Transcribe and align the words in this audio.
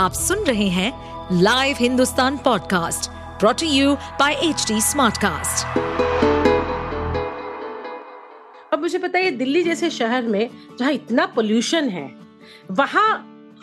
आप 0.00 0.12
सुन 0.12 0.44
रहे 0.44 0.66
हैं 0.68 0.92
live 1.32 1.76
Hindustan 1.80 2.36
podcast 2.36 3.08
brought to 3.40 3.66
you 3.68 3.94
by 4.20 4.34
H 4.44 4.66
smartcast. 4.82 5.66
अब 8.72 8.80
मुझे 8.80 8.98
पता 8.98 9.18
है 9.18 9.30
दिल्ली 9.30 9.62
जैसे 9.62 9.90
शहर 9.90 10.26
में 10.26 10.48
जहाँ 10.78 10.92
इतना 10.92 11.26
पोल्यूशन 11.34 11.88
है 11.88 12.08
वहाँ 12.70 13.08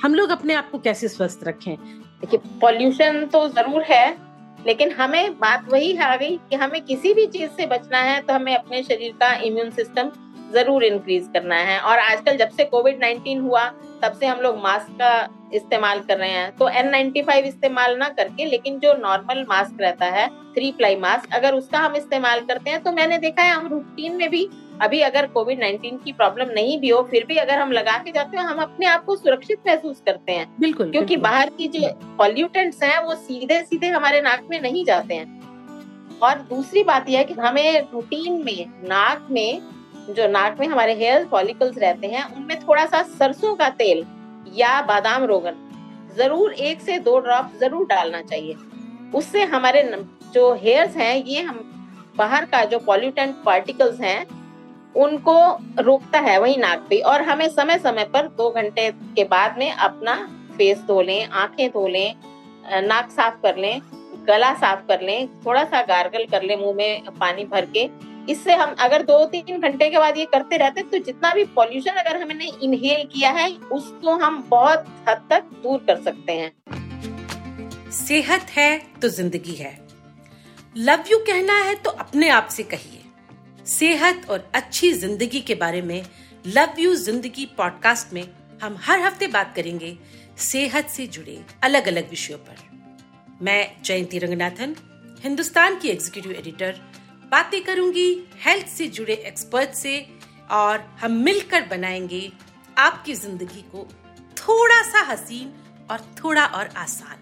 हम 0.04 0.16
लोग 0.16 0.30
अपने 0.30 0.54
आप 0.54 0.70
को 0.72 0.80
कैसे 0.80 1.08
स्वस्थ 1.08 1.44
रखें 1.44 1.76
देखिए 1.76 2.40
पॉल्यूशन 2.62 3.26
तो 3.34 3.48
ज़रूर 3.50 3.84
है 3.84 4.06
लेकिन 4.66 4.92
हमें 4.92 5.40
बात 5.40 5.66
वही 5.72 5.96
आ 5.98 6.16
गई 6.16 6.38
कि 6.50 6.56
हमें 6.56 6.82
किसी 6.82 7.14
भी 7.14 7.26
चीज़ 7.28 7.50
से 7.52 7.66
बचना 7.68 8.02
है 8.02 8.22
तो 8.22 8.34
हमें 8.34 8.56
अपने 8.56 8.84
शरीर 8.84 9.14
का 9.20 9.34
इम्यून 9.46 9.72
सिस्टम 9.72 10.12
ज़रूर 10.54 10.84
इंक्रीज 10.84 11.30
करना 11.34 11.56
है 11.64 11.80
और 11.80 12.00
आजकल 12.00 12.38
जब 12.38 12.50
से 12.50 12.64
कोविड 12.66 13.04
19 13.04 13.42
हुआ 13.42 13.66
तब 14.04 14.18
से 14.20 14.26
हम 14.26 14.40
लोग 14.40 14.58
मास्क 14.64 14.92
का 14.92 15.12
इस्तेमाल 15.54 16.00
कर 16.00 16.18
रहे 16.18 16.30
हैं। 16.30 16.56
तो 16.56 16.68
एन 16.70 16.90
नाइन्टी 16.90 17.22
फाइव 17.22 17.46
इस्तेमाल 17.46 17.98
ना 17.98 18.10
करके 18.10 18.46
लेकिन 18.46 18.80
जो 18.80 18.94
नॉर्मल 18.94 19.46
मास्क 19.50 19.82
रहता 19.82 20.06
है 20.06 20.28
थ्री 20.54 20.72
प्लाई 20.72 20.96
मास्क 20.96 21.34
अगर 21.34 21.56
उसका 21.56 21.80
हम 21.80 21.96
इस्तेमाल 21.96 22.40
करते 22.40 22.70
हैं 22.70 22.82
तो 22.84 22.92
मैंने 22.92 23.18
देखा 23.18 23.44
है 23.44 23.52
हम 23.52 23.68
रूटीन 23.68 24.16
में 24.16 24.30
भी 24.30 24.48
अभी 24.82 25.00
अगर 25.02 25.28
कोविड 25.28 25.60
19 25.60 26.04
की 26.04 26.12
प्रॉब्लम 26.12 26.50
नहीं 26.50 26.80
भी 26.80 26.90
हो 26.90 27.02
फिर 27.02 27.26
भी 27.26 27.36
अगर 27.36 27.60
हम 27.60 27.72
लगा 27.72 27.98
के 27.98 28.12
जाते 28.12 28.38
हैं 28.38 28.44
हम 28.44 28.58
अपने 28.58 28.86
आप 28.86 29.06
को 29.06 29.16
सुरक्षित 29.16 29.60
महसूस 29.68 30.02
करते 30.06 30.32
हैं। 30.32 30.48
बिल्कुल 30.60 30.92
क्योंकि 30.92 31.16
बिल्कुल। 31.16 31.32
बाहर 31.32 31.50
की 31.50 31.68
जो 31.68 31.88
पॉल्यूटेंट्स 32.18 32.84
हैं 32.84 33.00
वो 33.04 33.16
सीधे 33.16 33.62
सीधे 33.62 33.88
हमारे 33.88 34.22
नाक 34.22 34.48
में 34.50 34.60
नहीं 34.62 34.86
जाते 34.86 35.16
हैं। 35.16 36.20
और 36.20 36.40
दूसरी 36.50 36.84
बात 36.84 37.10
यह 37.10 37.18
है 37.18 37.26
कि 37.26 37.34
हमें 37.34 37.80
रूटीन 37.94 38.44
में 38.46 38.66
नाक 38.84 39.28
में 39.32 39.62
जो 40.10 40.28
नाक 40.28 40.60
में 40.60 40.68
हमारे 40.68 40.94
हेयर 40.94 41.26
फॉलिकल्स 41.26 41.78
रहते 41.78 42.08
हैं 42.08 42.24
उनमें 42.36 42.60
थोड़ा 42.60 42.86
सा 42.86 43.02
सरसों 43.02 43.56
का 43.56 43.70
तेल 43.70 44.06
या 44.54 44.82
बादाम 44.84 45.24
रोगन। 45.24 45.64
ज़रूर 46.18 46.54
एक 46.54 46.82
से 46.82 46.98
दो 47.00 47.18
ड्रॉप 47.20 47.52
ज़रूर 47.60 47.86
डालना 47.88 48.22
चाहिए। 48.24 48.56
उससे 49.16 49.44
हमारे 49.46 49.84
जो 50.34 50.54
हेयर्स 50.56 50.96
हैं, 50.98 51.16
ये 51.18 51.42
हम 51.42 51.60
बाहर 52.18 52.46
का 52.46 52.64
जो 52.66 52.80
पॉल्यूटेंट 52.80 53.36
पार्टिकल्स 53.46 54.00
हैं, 54.02 54.26
उनको 54.96 55.38
रोकता 55.80 56.20
है 56.20 56.40
वही 56.40 56.56
नाक 56.58 56.86
पे। 56.90 57.00
और 57.02 57.22
हमें 57.22 57.48
समय 57.50 57.78
समय 57.80 58.04
पर 58.14 58.28
दो 58.38 58.50
घंटे 58.52 58.90
के 59.16 59.24
बाद 59.26 59.58
में 59.58 59.72
अपना 59.72 60.16
फेस 60.58 60.84
धो 60.88 61.02
लें, 61.02 61.28
आँखें 61.28 61.70
धो 61.70 61.88
लें 61.88 62.16
नाक 62.84 63.10
साफ़ 63.12 63.42
कर 63.44 63.58
लें, 63.58 63.82
गला 64.28 64.54
साफ़ 64.56 64.80
कर 64.88 65.02
लें, 65.02 65.28
थोड़ा 65.46 65.64
सा 65.66 65.82
गार्गल 65.84 66.26
कर 66.32 66.44
लें 66.44 66.56
मुँह 66.58 66.74
में 66.76 67.04
पानी 67.20 67.44
भर 67.46 67.66
के। 67.68 67.86
इससे 68.30 68.56
हम 68.56 68.76
अगर 68.80 69.04
दो 69.04 69.24
तीन 69.26 69.60
घंटे 69.60 69.90
के 69.90 69.98
बाद 69.98 70.18
ये 70.18 70.26
करते 70.26 70.58
रहते 70.58 70.82
तो 70.84 70.98
जितना 71.00 71.34
भी 71.34 71.44
पॉल्यूशन 71.56 72.00
अगर 72.00 72.22
हमने 72.22 72.52
इनहेल 72.64 73.04
किया 73.14 73.32
है 73.32 73.50
उसको 73.72 74.16
हम 74.18 74.44
बहुत 74.50 74.86
हद 75.10 75.28
तक 75.30 75.50
दूर 75.64 75.84
कर 75.88 76.02
सकते 76.04 76.34
हैं। 76.34 76.52
सेहत 77.98 78.50
है 78.52 78.78
तो 79.02 79.10
ज़िंदगी 79.10 79.56
है। 79.56 79.78
लव 80.78 81.04
यू 81.12 81.18
कहना 81.28 81.54
है 81.60 81.76
तो 81.76 81.90
अपने 81.92 82.30
आप 82.30 82.48
से 82.48 82.64
कहिए। 82.66 83.04
सेहत 83.68 84.30
और 84.30 84.50
अच्छी 84.56 84.92
ज़िंदगी 84.94 85.40
के 85.42 85.56
बारे 85.56 85.82
में 85.82 86.02
लव 86.48 86.80
यू 86.80 86.96
ज़िंदगी 86.96 87.46
पॉडकास्ट 87.58 88.14
में 88.14 88.24
हम 88.64 88.78
हर 88.82 89.00
हफ़्ते 89.00 89.28
बात 89.30 89.54
करेंगे 89.56 89.98
सेहत 90.42 90.90
से 90.90 91.08
जुड़े 91.08 91.40
अलग 91.64 91.88
अलग 91.88 92.10
विषयों 92.10 92.38
पर। 92.40 92.56
मैं 93.42 93.82
जयंती 93.84 94.20
रंगनाथन, 94.20 94.76
हिंदुस्तान 95.24 95.80
की 95.80 95.90
एग्जीक्यूटिव 95.90 96.32
एडिटर 96.32 96.80
बातें 97.32 97.64
करूँगी 97.64 98.12
हेल्थ 98.46 98.68
से 98.68 98.88
जुड़े 98.88 99.14
एक्सपर्ट 99.14 99.70
से 99.70 99.96
और 100.52 100.80
हम 101.02 101.12
मिलकर 101.12 101.62
बनाएँगे 101.62 102.32
आपकी 102.78 103.14
ज़िंदगी 103.14 103.62
को 103.72 103.88
थोड़ा 104.38 104.82
सा 104.82 105.02
हसीन 105.02 105.52
और 105.92 106.00
थोड़ा 106.00 106.46
और 106.46 106.68
आसान। 106.78 107.18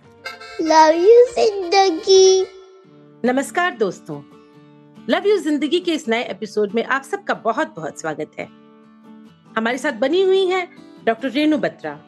लव 0.61 0.97
यू 0.97 1.25
ज़िंदगी। 1.33 2.45
नमस्कार 3.25 3.71
दोस्तों। 3.71 4.21
लव 5.09 5.27
यू 5.27 5.37
ज़िंदगी 5.37 5.79
के 5.79 5.91
इस 5.91 6.07
नए 6.07 6.23
एपिसोड 6.23 6.73
में 6.73 6.83
आप 6.83 7.03
सबका 7.03 7.33
बहुत 7.33 7.73
बहुत 7.75 8.01
स्वागत 8.01 8.31
है। 8.39 8.45
हमारे 9.57 9.77
साथ 9.77 9.93
बनी 9.93 10.21
हुई 10.21 10.45
है 10.45 10.67
डॉक्टर 11.05 11.29
रेणु 11.29 11.57
बत्रा। 11.57 11.99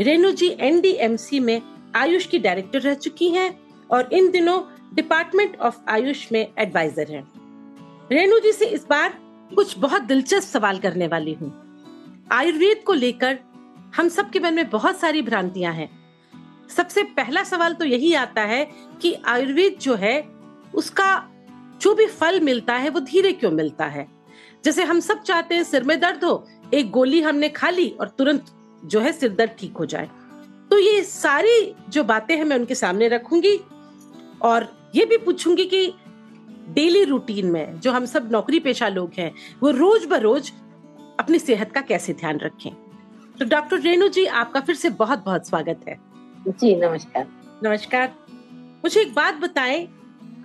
रेणु 0.00 0.30
जी 0.30 0.56
एनडीएमसी 0.60 1.40
में 1.40 1.60
आयुष 1.96 2.26
की 2.26 2.38
डायरेक्टर 2.38 2.80
रह 2.80 2.94
चुकी 2.94 3.28
हैं 3.28 3.50
और 3.90 4.12
इन 4.12 4.30
दिनों 4.30 4.60
डिपार्टमेंट 4.94 5.56
ऑफ़ 5.56 5.76
आयुष 5.88 6.32
में 6.32 6.52
एडवाइजर 6.58 7.10
हैं। 7.10 7.24
रेणु 8.12 8.38
जी 8.38 8.52
से 8.52 8.66
इस 8.66 8.86
बार 8.86 9.18
कुछ 9.54 9.78
बहुत 9.78 10.02
दिलचस्प 10.02 10.48
सवाल 10.48 10.78
करने 10.78 11.06
वाली 11.06 11.32
हूँ। 11.32 11.52
आयुर्वेद 12.32 12.82
को 12.86 12.92
लेकर 12.92 13.38
हम 13.96 14.08
सबके 14.08 14.40
मन 14.40 14.54
में 14.54 14.70
बहुत 14.70 15.00
सारी 15.00 15.22
भ्रांतियाँ 15.22 15.72
हैं। 15.72 15.88
सबसे 16.76 17.02
पहला 17.02 17.44
सवाल 17.44 17.74
तो 17.74 17.84
यही 17.84 18.14
आता 18.14 18.42
है 18.42 18.64
कि 19.02 19.14
आयुर्वेद 19.26 19.78
जो 19.80 19.94
है, 19.94 20.28
उसका 20.74 21.28
जो 21.80 21.94
भी 21.94 22.06
फल 22.06 22.40
मिलता 22.40 22.74
है, 22.74 22.90
वो 22.90 23.00
धीरे 23.00 23.32
क्यों 23.32 23.50
मिलता 23.50 23.86
है? 23.86 24.08
जैसे 24.64 24.84
हम 24.84 25.00
सब 25.00 25.22
चाहते 25.22 25.54
हैं 25.54 25.64
सिर 25.64 25.84
में 25.84 26.00
दर्द 26.00 26.24
हो, 26.24 26.46
एक 26.74 26.90
गोली 26.90 27.20
हमने 27.20 27.48
खा 27.48 27.70
ली 27.70 27.88
और 28.00 28.08
तुरंत 28.08 28.46
जो 28.84 29.00
है 29.00 29.12
सिर 29.12 29.32
दर्द 29.32 29.50
ठीक 29.58 29.76
हो 29.76 29.86
जाए। 29.86 30.10
तो 30.70 30.78
ये 30.78 31.02
सारी 31.02 31.74
जो 31.88 32.04
बातें 32.04 32.36
हैं 32.36 32.44
मैं 32.44 32.56
उनके 32.56 32.74
सामने 32.74 33.08
रखूँगी 33.08 33.56
और 34.42 34.81
ये 34.94 35.04
भी 35.04 35.16
पूछूँगी 35.16 35.64
कि 35.64 35.86
डेली 36.68 37.04
रूटीन 37.04 37.46
में 37.46 37.80
जो 37.80 37.92
हम 37.92 38.04
सब 38.04 38.28
नौकरी 38.32 38.60
पेशा 38.60 38.88
लोग 38.88 39.12
हैं 39.18 39.32
वो 39.62 39.70
रोज 39.70 40.04
बरोज 40.04 40.52
अपनी 41.20 41.38
सेहत 41.38 41.72
का 41.72 41.80
कैसे 41.80 42.12
ध्यान 42.12 42.38
रखें? 42.38 42.70
तो 43.38 43.44
डॉक्टर 43.44 43.80
रेणु 43.80 44.08
जी 44.08 44.24
आपका 44.24 44.60
फिर 44.60 44.74
से 44.74 44.90
बहुत 44.90 45.24
बहुत 45.24 45.48
स्वागत 45.48 45.84
है। 45.88 45.96
जी 46.48 46.74
नमस्कार। 46.76 47.26
नमस्कार। 47.64 48.14
मुझे 48.84 49.00
एक 49.00 49.14
बात 49.14 49.34
बताएँ 49.34 49.88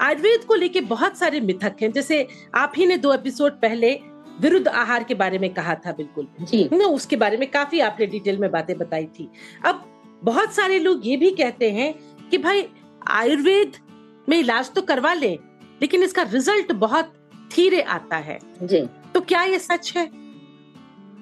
आयुर्वेद 0.02 0.44
को 0.44 0.56
लेके 0.56 0.82
बहुत 0.82 1.18
सारे 1.18 1.40
मिथक 1.40 1.76
हैं 1.82 1.92
जैसे 1.92 2.28
आप 2.56 2.74
ही 2.78 2.86
ने 2.86 2.98
दो 2.98 3.14
एपिसोड 3.14 3.52
पहले 3.52 3.94
विरुद्ध 4.42 4.68
आहार 4.68 5.04
के 5.04 5.14
बारे 5.14 5.40
में 5.40 5.54
कहा 5.54 5.76
था 5.76 5.92
बिल्कुल। 5.92 6.28
जी। 6.42 6.64
उसके 6.86 7.16
बारे 7.16 7.38
में 7.38 7.50
काफ़ी 7.52 7.80
आपने 7.80 8.06
डिटेल 8.06 8.38
में 8.38 8.52
बातें 8.52 8.78
बताई 8.78 9.06
थी। 9.06 9.30
अब 9.66 9.84
बहुत 10.24 10.54
सारे 10.54 10.80
लोग 10.80 11.08
ये 11.08 11.18
भी 11.18 11.32
कहते 11.32 11.72
हैं 11.72 11.94
कि 12.30 12.38
भाई 12.38 12.68
आयुर्वेद 13.08 13.78
में 14.28 14.38
इलाज 14.40 14.72
तो 14.74 14.82
करवा 14.84 15.14
ले 15.14 15.38
लेकिन 15.82 16.04
इसका 16.04 16.24
रिज़ल्ट 16.24 16.72
बहुत 16.74 17.14
धीरे 17.52 17.82
आता 17.82 18.18
है। 18.18 18.40
जी। 18.62 18.82
तो 19.14 19.22
क्या 19.22 19.44
ये 19.44 19.60
सच 19.60 19.94
है? 19.98 20.06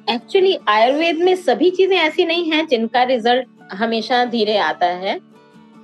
एक्चुअली 0.07 0.57
आयुर्वेद 0.69 1.17
में 1.17 1.35
सभी 1.35 1.69
चीज़ें 1.71 1.97
ऐसी 1.97 2.25
नहीं 2.25 2.51
हैं 2.51 2.65
जिनका 2.67 3.03
रिज़ल्ट 3.03 3.73
हमेशा 3.73 4.23
धीरे 4.25 4.57
आता 4.59 4.85
है। 4.85 5.19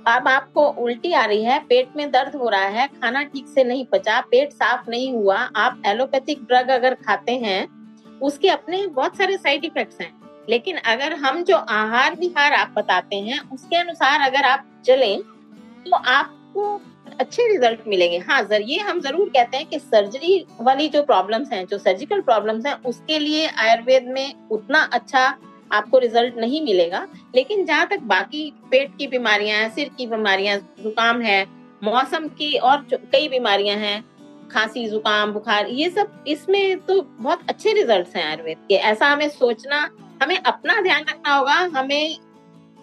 अब 0.06 0.28
आपको 0.28 0.66
उल्टी 0.82 1.12
आ 1.12 1.24
रही 1.24 1.42
है 1.44 1.58
पेट 1.68 1.96
में 1.96 2.10
दर्द 2.10 2.34
हो 2.36 2.48
रहा 2.48 2.66
है 2.68 2.86
खाना 2.90 3.22
ठीक 3.24 3.48
से 3.48 3.64
नहीं 3.64 3.84
पचा 3.92 4.20
पेट 4.30 4.52
साफ़ 4.52 4.90
नहीं 4.90 5.12
हुआ 5.12 5.36
आप 5.36 5.82
एलोपैथिक 5.86 6.42
ड्रग 6.44 6.70
अगर 6.70 6.94
खाते 7.04 7.32
हैं 7.38 7.66
उसके 8.20 8.48
अपने 8.48 8.86
बहुत 8.88 9.16
सारे 9.16 9.36
साइड 9.36 9.64
इफेक्ट्स 9.64 10.00
हैं। 10.00 10.12
लेकिन 10.48 10.76
अगर 10.86 11.12
हम 11.16 11.42
जो 11.44 11.56
आहार 11.56 12.14
विहार 12.14 12.52
आप 12.52 12.72
बताते 12.76 13.16
हैं 13.20 13.38
उसके 13.50 13.76
अनुसार 13.76 14.20
अगर 14.20 14.44
आप 14.44 14.64
चलें 14.86 15.20
तो 15.86 15.96
आपको 15.96 16.80
अच्छे 17.20 17.46
रिज़ल्ट 17.48 17.80
मिलेंगे। 17.88 18.18
हाँ 18.18 18.42
जर, 18.42 18.62
ये 18.62 18.78
हम 18.78 19.00
ज़रूर 19.00 19.28
कहते 19.28 19.56
हैं 19.56 19.66
कि 19.66 19.78
सर्जरी 19.78 20.44
वाली 20.60 20.88
जो 20.88 21.02
प्रॉब्लम्स 21.02 21.52
हैं, 21.52 21.66
जो 21.66 21.78
सर्जिकल 21.78 22.20
प्रॉब्लम्स 22.20 22.66
हैं, 22.66 22.74
उसके 22.82 23.18
लिए 23.18 23.46
आयुर्वेद 23.48 24.06
में 24.08 24.48
उतना 24.50 24.82
अच्छा 24.92 25.24
आपको 25.72 25.98
रिज़ल्ट 25.98 26.36
नहीं 26.36 26.62
मिलेगा। 26.62 27.06
लेकिन 27.34 27.64
जहाँ 27.66 27.86
तक 27.86 28.00
बाकी 28.06 28.52
पेट 28.70 28.96
की 28.98 29.06
बीमारियाँ 29.06 29.58
हैं, 29.58 29.70
सिर 29.70 29.90
की 29.98 30.06
बीमारियाँ, 30.06 30.58
जुकाम 30.82 31.20
है, 31.20 31.44
मौसम 31.84 32.26
की 32.28 32.56
और 32.56 32.86
कई 33.12 33.28
बीमारियाँ 33.28 33.76
हैं, 33.76 34.02
खांसी, 34.50 34.86
जुकाम, 34.88 35.32
बुखार, 35.32 35.66
ये 35.66 35.88
सब, 35.90 36.24
इसमें 36.28 36.78
तो 36.78 37.00
बहुत 37.00 37.48
अच्छे 37.48 37.72
रिज़ल्ट 37.72 38.16
हैं 38.16 38.24
आयुर्वेद 38.24 38.58
के। 38.68 38.74
ऐसा 38.74 39.06
हमें 39.06 39.28
सोचना, 39.28 39.88
हमें 40.22 40.36
अपना 40.36 40.80
ध्यान 40.80 41.04
रखना 41.08 41.34
होगा, 41.34 41.54
हमें 41.76 42.16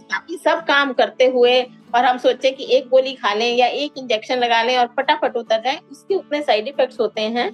बाकी 0.09 0.37
सब 0.37 0.63
काम 0.65 0.93
करते 0.93 1.25
हुए 1.25 1.61
और 1.95 2.05
हम 2.05 2.17
सोचे 2.17 2.51
कि 2.51 2.67
एक 2.71 2.87
गोली 2.89 3.13
खा 3.15 3.33
लें 3.33 3.55
या 3.55 3.67
एक 3.67 3.97
इंजेक्शन 3.97 4.39
लगा 4.39 4.61
लें 4.63 4.77
और 4.77 4.87
फटाफट 4.97 5.37
उतर 5.37 5.61
जाए, 5.61 5.79
उसके 5.91 6.15
उतने 6.15 6.41
साइड 6.41 6.67
इफेक्ट्स 6.67 6.99
होते 6.99 7.21
हैं। 7.21 7.49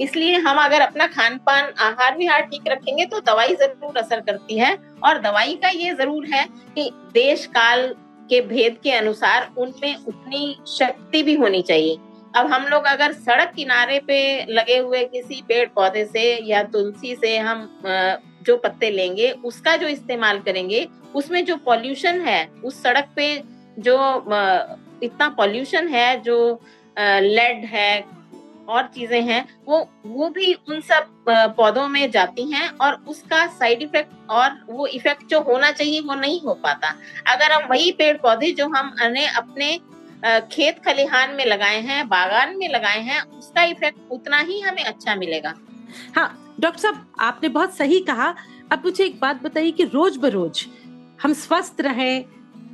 इसलिए 0.00 0.36
हम 0.38 0.58
अगर 0.58 0.80
अपना 0.80 1.06
खान 1.08 1.36
पान 1.46 1.72
आहार 1.80 2.16
विहार 2.18 2.42
ठीक 2.42 2.68
रखेंगे 2.68 3.04
तो 3.06 3.20
दवाई 3.22 3.54
ज़रूर 3.56 3.98
असर 3.98 4.20
करती 4.22 4.58
है। 4.58 4.76
और 5.04 5.18
दवाई 5.20 5.54
का 5.62 5.68
ये 5.70 5.94
ज़रूर 5.94 6.26
है 6.26 6.44
कि 6.74 6.90
देश 7.14 7.46
काल 7.48 7.86
के 8.30 8.40
भेद 8.42 8.78
के 8.82 8.92
अनुसार 8.92 9.50
उनमें 9.58 9.94
उतनी 9.96 10.56
शक्ति 10.68 11.22
भी 11.22 11.34
होनी 11.36 11.62
चाहिए। 11.62 11.96
अब 12.34 12.46
हम 12.46 12.66
लोग 12.66 12.84
अगर 12.86 13.12
सड़क 13.12 13.52
किनारे 13.54 13.98
पे 14.00 14.46
लगे 14.48 14.76
हुए 14.78 15.04
किसी 15.06 15.42
पेड़ 15.48 15.68
पौधे 15.68 16.04
से 16.06 16.22
या 16.44 16.62
तुलसी 16.64 17.14
से 17.16 17.36
हम 17.38 17.68
जो 18.46 18.56
पत्ते 18.56 18.90
लेंगे, 18.90 19.30
उसका 19.44 19.76
जो 19.76 19.88
इस्तेमाल 19.88 20.38
करेंगे, 20.40 20.86
उसमें 21.14 21.44
जो 21.44 21.56
पॉल्यूशन 21.58 22.20
है, 22.20 22.46
उस 22.64 22.82
सड़क 22.82 23.08
पे 23.16 23.34
जो 23.78 23.96
इतना 25.02 25.28
पॉल्यूशन 25.28 25.88
है, 25.88 26.20
जो 26.20 26.60
लेड 26.96 27.64
है, 27.66 28.04
और 28.68 28.86
चीज़ें 28.94 29.20
हैं, 29.22 29.44
वो 29.66 29.78
वो 30.06 30.28
भी 30.30 30.52
उन 30.54 30.80
सब 30.80 31.06
पौधों 31.56 31.86
में 31.88 32.10
जाती 32.10 32.42
हैं 32.50 32.68
और 32.76 32.94
उसका 33.08 33.46
साइड 33.48 33.82
इफ़ेक्ट 33.82 34.30
और 34.30 34.58
वो 34.68 34.86
इफ़ेक्ट 34.88 35.26
जो 35.26 35.40
होना 35.40 35.70
चाहिए, 35.70 36.00
वो 36.00 36.14
नहीं 36.14 36.40
हो 36.40 36.54
पाता। 36.56 36.94
अगर 37.26 37.52
हम 37.52 37.68
वही 37.70 37.90
पेड़ 37.92 38.16
पौधे 38.16 38.50
जो 38.52 38.66
हम 38.68 38.94
अपने 39.36 39.78
खेत 40.52 40.78
खलिहान 40.84 41.34
में 41.34 41.44
लगाए 41.46 41.80
हैं, 41.80 42.08
बागान 42.08 42.56
में 42.58 42.68
लगाए 42.68 43.00
हैं, 43.00 43.20
उसका 43.30 43.62
इफ़ेक्ट 43.64 44.12
उतना 44.12 44.38
ही 44.40 44.60
हमें 44.60 44.84
अच्छा 44.84 45.14
मिलेगा। 45.16 45.54
हाँ 46.16 46.56
डॉक्टर 46.60 46.80
साहब, 46.80 47.06
आपने 47.20 47.48
बहुत 47.48 47.76
सही 47.76 48.00
कहा। 48.02 48.34
अब 48.72 48.82
मुझे 48.84 49.04
एक 49.04 49.20
बात 49.20 49.42
बताइए 49.42 49.70
कि 49.70 49.84
रोज 49.84 50.16
बरोज 50.18 50.66
हम 51.22 51.32
स्वस्थ 51.34 51.80
रहें 51.80 52.24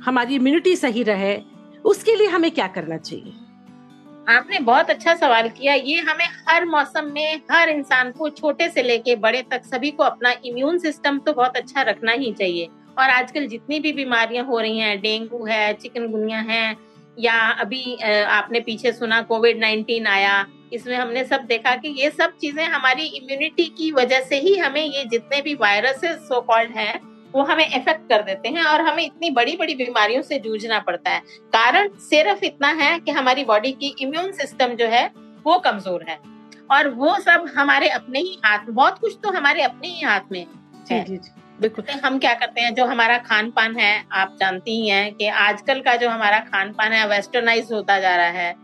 हमारी 0.01 0.35
इम्यूनिटी 0.35 0.75
सही 0.75 1.03
रहे, 1.03 1.35
उसके 1.85 2.15
लिए 2.15 2.27
हमें 2.27 2.49
क्या 2.51 2.67
करना 2.67 2.97
चाहिए? 2.99 3.33
आपने 4.27 4.59
बहुत 4.61 4.89
अच्छा 4.89 5.13
सवाल 5.15 5.49
किया। 5.49 5.73
ये 5.73 5.99
हमें 6.01 6.25
हर 6.49 6.65
मौसम 6.65 7.11
में, 7.13 7.41
हर 7.51 7.69
इंसान 7.69 8.11
को 8.11 8.29
छोटे 8.31 8.69
से 8.69 8.83
लेके 8.83 9.15
बड़े 9.17 9.41
तक 9.51 9.65
सभी 9.65 9.91
को 9.91 10.03
अपना 10.03 10.33
इम्यून 10.45 10.77
सिस्टम 10.77 11.19
तो 11.19 11.33
बहुत 11.33 11.57
अच्छा 11.57 11.81
रखना 11.81 12.11
ही 12.13 12.31
चाहिए। 12.33 12.67
और 12.97 13.09
आजकल 13.09 13.47
जितनी 13.47 13.79
भी 13.79 13.93
बीमारियाँ 13.93 14.45
हो 14.45 14.59
रही 14.59 14.79
हैं, 14.79 14.99
डेंगू 15.01 15.45
है, 15.45 15.73
चिकनगुनिया 15.73 16.39
है, 16.41 16.75
या 17.17 17.39
अभी 17.51 17.95
आपने 18.03 18.59
पीछे 18.59 18.91
सुना 18.91 19.21
कोविड 19.23 19.59
नाइन्टीन 19.59 20.07
आया, 20.07 20.45
इसमें 20.73 20.95
हमने 20.95 21.23
सब 21.25 21.45
देखा 21.45 21.75
कि 21.75 21.89
ये 22.01 22.09
सब 22.11 22.37
चीज़ें 22.37 22.63
हमारी 22.65 23.05
इम्यूनिटी 23.17 23.65
की 23.77 23.91
वजह 23.91 24.21
से 24.21 24.39
ही 24.39 24.55
हमें 24.57 24.83
ये 24.83 25.05
जितने 25.05 25.41
भी 25.41 25.53
वायरसेस 25.55 26.17
सो 26.27 26.41
कॉल्ड 26.41 26.71
हैं 26.71 26.99
वो 27.37 27.43
हमें 27.43 27.65
इफ़ेक्ट 27.65 28.07
कर 28.09 28.21
देते 28.23 28.49
हैं 28.49 28.63
और 28.63 28.81
हमें 28.81 29.03
इतनी 29.03 29.29
बड़ी 29.31 29.55
बड़ी 29.55 29.73
बीमारियों 29.75 30.21
से 30.21 30.39
जूझना 30.39 30.79
पड़ता 30.79 31.11
है। 31.11 31.19
कारण 31.53 31.89
सिर्फ़ 32.01 32.43
इतना 32.45 32.67
है 32.75 32.97
कि 32.99 33.11
हमारी 33.11 33.43
बॉडी 33.45 33.71
की 33.73 33.95
इम्यून 34.01 34.31
सिस्टम 34.31 34.73
जो 34.75 34.87
है 34.87 35.05
वो 35.45 35.57
कमज़ोर 35.59 36.05
है। 36.09 36.17
और 36.71 36.87
वो 36.91 37.13
सब 37.19 37.45
हमारे 37.57 37.89
अपने 37.89 38.19
ही 38.19 38.37
हाथ 38.45 38.65
बहुत 38.71 38.97
कुछ 38.99 39.17
तो 39.23 39.31
हमारे 39.31 39.61
अपने 39.63 39.87
ही 39.87 40.01
हाथ 40.01 40.31
में 40.31 40.39
है। 40.39 41.03
जी, 41.03 41.17
जी, 41.17 41.31
बिल्कुल। 41.61 41.85
तो 41.85 41.99
हम 42.07 42.17
क्या 42.19 42.33
करते 42.33 42.61
हैं 42.61 42.73
जो 42.75 42.85
हमारा 42.85 43.17
खान 43.19 43.51
पान 43.51 43.75
है 43.75 43.93
आप 44.13 44.35
जानती 44.39 44.79
ही 44.81 44.87
हैं 44.87 45.13
कि 45.13 45.27
आजकल 45.27 45.81
का 45.81 45.95
जो 45.95 46.09
हमारा 46.09 46.39
खान 46.41 46.73
पान 46.73 46.93
है 46.93 47.07
वेस्टर्नाइज 47.07 47.71
होता 47.71 47.99
जा 47.99 48.15
रहा 48.15 48.39
है। 48.39 48.55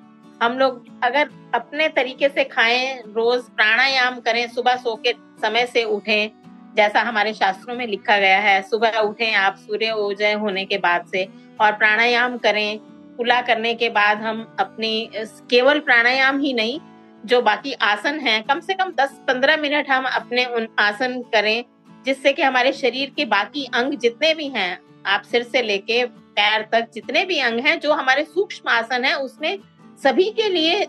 हम 0.41 0.57
लोग 0.57 0.85
अगर 1.03 1.29
अपने 1.55 1.87
तरीके 1.91 2.29
से 2.29 2.43
खाएँ 2.45 3.01
रोज 3.07 3.43
प्राणायाम 3.51 4.19
करें 4.19 4.47
सुबह 4.47 4.75
सो 4.77 4.95
के 5.05 5.13
समय 5.41 5.65
से 5.65 5.83
उठें 5.85 6.42
जैसा 6.75 7.01
हमारे 7.01 7.33
शास्त्रों 7.33 7.75
में 7.75 7.87
लिखा 7.87 8.17
गया 8.17 8.39
है, 8.39 8.61
सुबह 8.61 8.97
उठें, 8.97 9.33
आप 9.33 9.55
सूर्य 9.55 9.91
उदय 9.91 10.33
होने 10.33 10.65
के 10.65 10.77
बाद 10.77 11.05
से 11.11 11.27
और 11.61 11.71
प्राणायाम 11.71 12.37
करें। 12.37 12.79
खुला 13.17 13.41
करने 13.41 13.73
के 13.73 13.89
बाद 13.89 14.17
हम 14.17 14.55
अपनी, 14.59 15.09
केवल 15.49 15.79
प्राणायाम 15.79 16.39
ही 16.39 16.53
नहीं, 16.53 16.79
जो 17.25 17.41
बाकी 17.41 17.73
आसन 17.73 18.19
हैं, 18.19 18.43
कम 18.43 18.59
से 18.59 18.73
कम 18.73 18.91
10-15 18.91 19.57
मिनट 19.57 19.89
हम 19.89 20.03
अपने 20.03 20.45
उन 20.45 20.67
आसन 20.79 21.21
करें, 21.21 21.65
जिससे 22.05 22.33
कि 22.33 22.41
हमारे 22.41 22.71
शरीर 22.73 23.13
के 23.17 23.25
बाकी 23.25 23.65
अंग 23.73 23.93
जितने 23.93 24.33
भी 24.33 24.47
हैं, 24.47 24.79
आप 25.05 25.21
सिर 25.21 25.43
से 25.43 25.61
लेके 25.61 26.05
पैर 26.05 26.61
तक 26.71 26.89
जितने 26.93 27.25
भी 27.25 27.39
अंग 27.39 27.59
हैं, 27.59 27.79
जो 27.79 27.93
हमारे 27.93 28.23
सूक्ष्म 28.23 28.69
आसन 28.69 29.05
है, 29.05 29.13
उसमें 29.13 29.59
सभी 30.03 30.29
के 30.31 30.49
लिए 30.49 30.85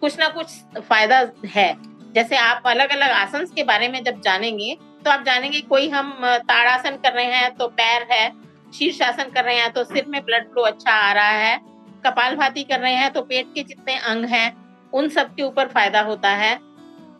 कुछ 0.00 0.18
ना 0.18 0.28
कुछ 0.28 0.46
फ़ायदा 0.78 1.30
है। 1.46 1.76
जैसे 2.14 2.36
आप 2.36 2.62
अलग 2.66 2.90
अलग 2.90 3.10
आसन 3.10 3.44
के 3.44 3.64
बारे 3.64 3.88
में 3.88 4.04
जब 4.04 4.20
जानेंगे 4.20 4.76
तो 5.08 5.12
आप 5.12 5.22
जानेंगे 5.24 5.60
कोई 5.60 5.88
हम 5.88 6.10
ताड़ासन 6.48 6.96
कर 6.96 7.12
रहे 7.12 7.24
हैं 7.26 7.54
तो 7.56 7.66
पैर 7.70 8.02
है, 8.10 8.30
शीर्षासन 8.72 9.30
कर 9.34 9.44
रहे 9.44 9.54
हैं 9.56 9.70
तो 9.72 9.84
सिर 9.84 10.06
में 10.06 10.20
ब्लड 10.24 10.48
फ्लो 10.48 10.62
अच्छा 10.62 10.92
आ 10.92 11.12
रहा 11.12 11.28
है, 11.32 11.56
कपाल 12.04 12.34
भाती 12.36 12.62
कर 12.62 12.80
रहे 12.80 12.94
हैं 12.94 13.12
तो 13.12 13.22
पेट 13.22 13.46
के 13.54 13.62
जितने 13.62 13.96
अंग 14.10 14.24
हैं, 14.24 14.52
उन 14.92 15.08
सब 15.08 15.34
के 15.34 15.42
ऊपर 15.42 15.68
फ़ायदा 15.68 16.00
होता 16.00 16.30
है। 16.30 16.58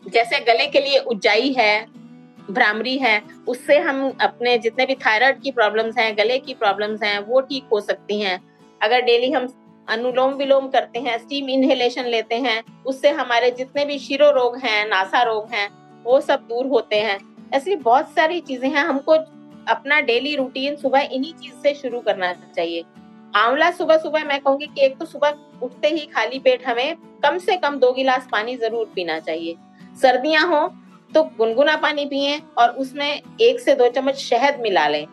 जैसे 0.07 0.39
गले 0.41 0.67
के 0.67 0.79
लिए 0.79 0.97
उज्जाई 0.99 1.53
है, 1.53 1.85
भ्रामरी 2.49 2.97
है, 2.97 3.21
उससे 3.47 3.77
हम 3.79 4.03
अपने 4.21 4.57
जितने 4.57 4.85
भी 4.85 4.95
थायराइड 4.97 5.41
की 5.41 5.51
प्रॉब्लम्स 5.51 5.97
हैं, 5.97 6.15
गले 6.17 6.37
की 6.39 6.53
प्रॉब्लम्स 6.55 7.03
हैं, 7.03 7.17
वो 7.21 7.41
ठीक 7.41 7.65
हो 7.71 7.81
सकती 7.81 8.19
हैं। 8.21 8.39
अगर 8.81 9.01
डेली 9.01 9.31
हम 9.31 9.47
अनुलोम 9.87 10.33
विलोम 10.33 10.67
करते 10.69 10.99
हैं 10.99 11.17
स्टीम 11.17 11.49
इनहेलेशन 11.49 12.05
लेते 12.07 12.35
हैं, 12.37 12.61
उससे 12.85 13.09
हमारे 13.15 13.51
जितने 13.53 13.85
भी 13.85 13.99
शिरो 13.99 14.29
रोग 14.31 14.57
हैं, 14.57 14.87
नासा 14.89 15.23
रोग 15.23 15.51
हैं, 15.53 15.67
वो 16.03 16.19
सब 16.21 16.47
दूर 16.49 16.67
होते 16.67 16.99
हैं। 16.99 17.17
ऐसी 17.51 17.75
बहुत 17.77 18.09
सारी 18.09 18.39
चीज़ें 18.41 18.69
हैं, 18.69 18.83
हमको 18.83 19.13
अपना 19.67 19.99
डेली 20.01 20.35
रूटीन 20.35 20.75
सुबह 20.75 21.09
इन्हीं 21.11 21.33
चीज़ 21.33 21.53
से 21.63 21.73
शुरू 21.75 21.99
करना 22.01 22.31
चाहिए। 22.33 22.83
आंवला 23.33 23.69
सुबह 23.71 23.97
सुबह 23.97 24.23
मैं 24.25 24.39
कहूँगी 24.39 24.65
कि 24.67 24.85
एक 24.85 24.97
तो 24.99 25.05
सुबह 25.05 25.63
उठते 25.63 25.87
ही 25.87 26.05
खाली 26.07 26.39
पेट 26.39 26.65
हमें 26.67 26.95
कम 27.23 27.37
से 27.39 27.57
कम 27.57 27.75
दो 27.79 27.91
गिलास 27.93 28.27
पानी 28.31 28.55
ज़रूर 28.57 28.91
पीना 28.95 29.19
चाहिए। 29.19 29.55
सर्दियाँ 30.01 30.47
हो 30.47 30.67
तो 31.11 31.23
गुनगुना 31.37 31.75
पानी 31.77 32.05
पिए 32.05 32.39
और 32.57 32.69
उसमें 32.75 33.21
एक 33.41 33.59
से 33.59 33.75
दो 33.75 33.87
चम्मच 33.89 34.15
शहद 34.17 34.59
मिला 34.61 34.87
लें। 34.87 35.05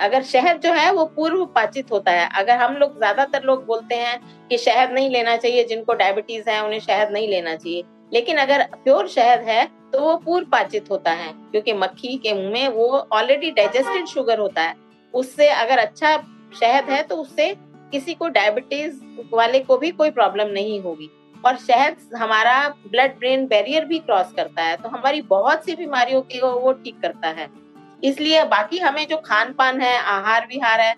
अगर 0.00 0.22
शहद 0.24 0.60
जो 0.60 0.72
है 0.72 0.92
वो 0.92 1.04
पूर्व 1.06 1.44
पाचित 1.46 1.90
होता 1.92 2.10
है, 2.10 2.28
अगर 2.34 2.56
हम 2.56 2.76
लोग 2.76 2.96
ज़्यादातर 2.98 3.42
लोग 3.44 3.64
बोलते 3.66 3.94
हैं 3.94 4.20
कि 4.48 4.58
शहद 4.58 4.92
नहीं 4.92 5.10
लेना 5.10 5.36
चाहिए, 5.36 5.64
जिनको 5.64 5.94
डायबिटीज़ 5.94 6.48
है 6.50 6.60
उन्हें 6.64 6.80
शहद 6.80 7.12
नहीं 7.12 7.28
लेना 7.28 7.54
चाहिए। 7.56 7.82
लेकिन 8.12 8.36
अगर 8.38 8.62
प्योर 8.74 9.08
शहद 9.08 9.40
है 9.40 9.68
तो 9.92 10.00
वो 10.00 10.16
पूर्व 10.16 10.46
पाचित 10.46 10.90
होता 10.90 11.10
है, 11.12 11.32
क्योंकि 11.50 11.72
मक्खी 11.74 12.16
के 12.16 12.32
मुँह 12.34 12.50
में 12.52 12.68
वो 12.68 12.86
ऑलरेडी 13.12 13.50
डाइजेस्टेड 13.50 14.06
शुगर 14.06 14.38
होता 14.38 14.62
है। 14.62 14.74
उससे 15.14 15.48
अगर 15.50 15.78
अच्छा 15.78 16.16
शहद 16.60 16.90
है 16.90 17.02
तो 17.02 17.16
उससे 17.16 17.54
किसी 17.92 18.14
को 18.14 18.28
डायबिटीज़ 18.30 19.00
वाले 19.32 19.60
को 19.60 19.76
भी 19.76 19.90
कोई 19.92 20.10
प्रॉब्लम 20.10 20.48
नहीं 20.48 20.80
होगी। 20.80 21.10
और 21.44 21.56
शहद 21.58 21.96
हमारा 22.16 22.68
ब्लड 22.86 23.18
ब्रेन 23.18 23.46
बैरियर 23.46 23.84
भी 23.84 23.98
क्रॉस 23.98 24.32
करता 24.32 24.62
है 24.62 24.76
तो 24.76 24.88
हमारी 24.88 25.22
बहुत 25.28 25.64
सी 25.64 25.74
बीमारियों 25.76 26.20
को 26.22 26.50
वो 26.60 26.72
ठीक 26.74 27.00
करता 27.02 27.28
है। 27.30 27.48
इसलिए 28.02 28.44
बाकी 28.46 28.78
हमें 28.78 29.06
जो 29.06 29.16
खान 29.16 29.52
पान 29.52 29.80
है 29.80 29.96
आहार 29.98 30.46
विहार 30.46 30.80
है 30.80 30.94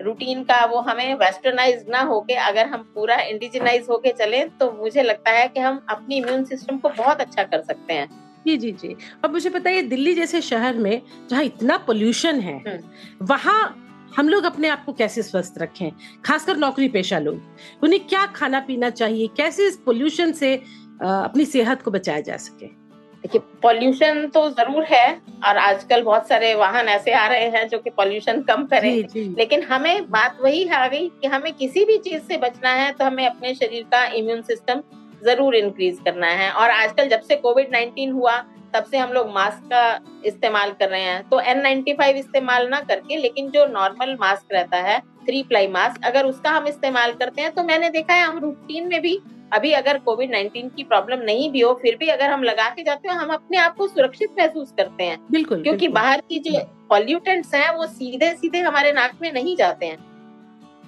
रूटीन 0.00 0.42
का 0.44 0.64
वो 0.64 0.80
हमें 0.80 1.14
वेस्टर्नाइज 1.14 1.84
ना 1.88 2.00
होके 2.02 2.34
अगर 2.42 2.66
हम 2.66 2.82
पूरा 2.94 3.16
इंडिजिनाइज 3.22 3.86
होके 3.90 4.12
चले 4.12 4.44
तो 4.60 4.70
मुझे 4.72 5.02
लगता 5.02 5.30
है 5.30 5.46
कि 5.48 5.60
हम 5.60 5.80
अपनी 5.90 6.16
इम्यून 6.16 6.44
सिस्टम 6.44 6.78
को 6.78 6.88
बहुत 6.88 7.20
अच्छा 7.20 7.42
कर 7.44 7.62
सकते 7.62 7.94
हैं। 7.94 8.08
जी 8.46 8.56
जी 8.56 8.70
जी। 8.72 8.96
और 9.24 9.30
मुझे 9.30 9.50
पता 9.50 9.70
है 9.70 9.82
दिल्ली 9.82 10.14
जैसे 10.14 10.40
शहर 10.40 10.76
में 10.76 11.00
जहाँ 11.30 11.42
इतना 11.44 11.76
पोल्यूशन 11.86 12.40
है 12.40 12.56
हम्म। 12.58 13.26
वहाँ 13.26 13.80
हम 14.16 14.28
लोग 14.28 14.44
अपने 14.44 14.68
आप 14.68 14.84
को 14.84 14.92
कैसे 14.92 15.22
स्वस्थ 15.22 15.54
रखें? 15.58 15.90
खासकर 16.24 16.56
नौकरी 16.56 16.88
पेशा 16.88 17.18
लोग। 17.18 17.82
उन्हें 17.82 18.06
क्या 18.06 18.24
खाना 18.26 18.60
पीना 18.60 18.90
चाहिए? 18.90 19.26
कैसे 19.26 19.66
इस 19.68 19.76
पोल्यूशन 19.76 20.32
से 20.32 20.54
अपनी 20.54 21.44
सेहत 21.44 21.82
को 21.82 21.90
बचाया 21.90 22.20
जा 22.20 22.36
सके? 22.36 22.66
देखिए 22.66 23.40
पॉल्यूशन 23.62 24.26
तो 24.34 24.48
ज़रूर 24.50 24.84
है 24.84 25.06
और 25.46 25.56
आजकल 25.58 26.02
बहुत 26.02 26.28
सारे 26.28 26.54
वाहन 26.54 26.88
ऐसे 26.88 27.12
आ 27.12 27.26
रहे 27.26 27.48
हैं 27.48 27.68
जो 27.68 27.78
कि 27.78 27.90
पॉल्यूशन 27.90 28.40
कम 28.42 28.64
करें। 28.64 28.92
जी, 28.92 29.02
जी. 29.02 29.34
लेकिन 29.38 29.62
हमें 29.62 30.10
बात 30.10 30.38
वही 30.42 30.66
आ 30.68 30.86
गई 30.88 31.08
कि 31.20 31.26
हमें 31.26 31.52
किसी 31.52 31.84
भी 31.84 31.96
चीज़ 31.98 32.22
से 32.22 32.36
बचना 32.36 32.70
है 32.70 32.92
तो 32.92 33.04
हमें 33.04 33.26
अपने 33.26 33.54
शरीर 33.54 33.82
का 33.92 34.04
इम्यून 34.12 34.42
सिस्टम 34.42 34.82
ज़रूर 35.24 35.54
इंक्रीज 35.56 35.98
करना 36.04 36.26
है। 36.28 36.50
और 36.52 36.70
आजकल 36.72 37.08
जब 37.08 37.20
से 37.20 37.36
कोविड 37.38 37.72
नाइन्टीन 37.72 38.12
हुआ 38.12 38.36
तब 38.74 38.84
से 38.84 38.98
हम 38.98 39.12
लोग 39.12 39.28
मास्क 39.32 39.68
का 39.72 39.82
इस्तेमाल 40.26 40.70
कर 40.72 40.88
रहे 40.88 41.02
हैं। 41.02 41.28
तो 41.28 41.40
एन 41.40 41.60
नाइन्टी 41.60 41.92
फाइव 41.94 42.16
इस्तेमाल 42.16 42.68
ना 42.68 42.80
करके 42.82 43.16
लेकिन 43.16 43.50
जो 43.50 43.66
नॉर्मल 43.68 44.16
मास्क 44.20 44.52
रहता 44.52 44.76
है 44.82 44.98
थ्री 45.26 45.42
प्लाई 45.42 45.68
मास्क 45.70 46.04
अगर 46.04 46.26
उसका 46.26 46.50
हम 46.50 46.66
इस्तेमाल 46.68 47.12
करते 47.12 47.42
हैं 47.42 47.52
तो 47.54 47.62
मैंने 47.64 47.90
देखा 47.90 48.14
है 48.14 48.24
हम 48.24 48.38
रूटीन 48.38 48.88
में 48.88 49.00
भी 49.02 49.18
अभी 49.52 49.72
अगर 49.72 49.98
कोविड 50.00 50.30
नाइन्टीन 50.30 50.68
की 50.68 50.84
प्रॉब्लम 50.84 51.20
नहीं 51.22 51.50
भी 51.50 51.60
हो 51.60 51.72
फिर 51.82 51.96
भी 51.96 52.08
अगर 52.08 52.30
हम 52.30 52.42
लगा 52.42 52.68
के 52.70 52.82
जाते 52.82 53.08
हैं 53.08 53.16
हम 53.16 53.28
अपने 53.30 53.58
आप 53.58 53.74
को 53.76 53.86
सुरक्षित 53.88 54.30
महसूस 54.38 54.72
करते 54.76 55.04
हैं। 55.04 55.18
बिल्कुल 55.30 55.62
क्योंकि 55.62 55.78
बिल्कुल। 55.78 55.94
बाहर 55.94 56.20
की 56.20 56.38
जो 56.40 56.60
पॉल्यूटेंट्स 56.90 57.54
हैं 57.54 57.70
वो 57.76 57.86
सीधे 57.88 58.30
सीधे 58.32 58.60
हमारे 58.60 58.92
नाक 58.92 59.18
में 59.22 59.32
नहीं 59.32 59.56
जाते 59.56 59.86
हैं। 59.86 59.98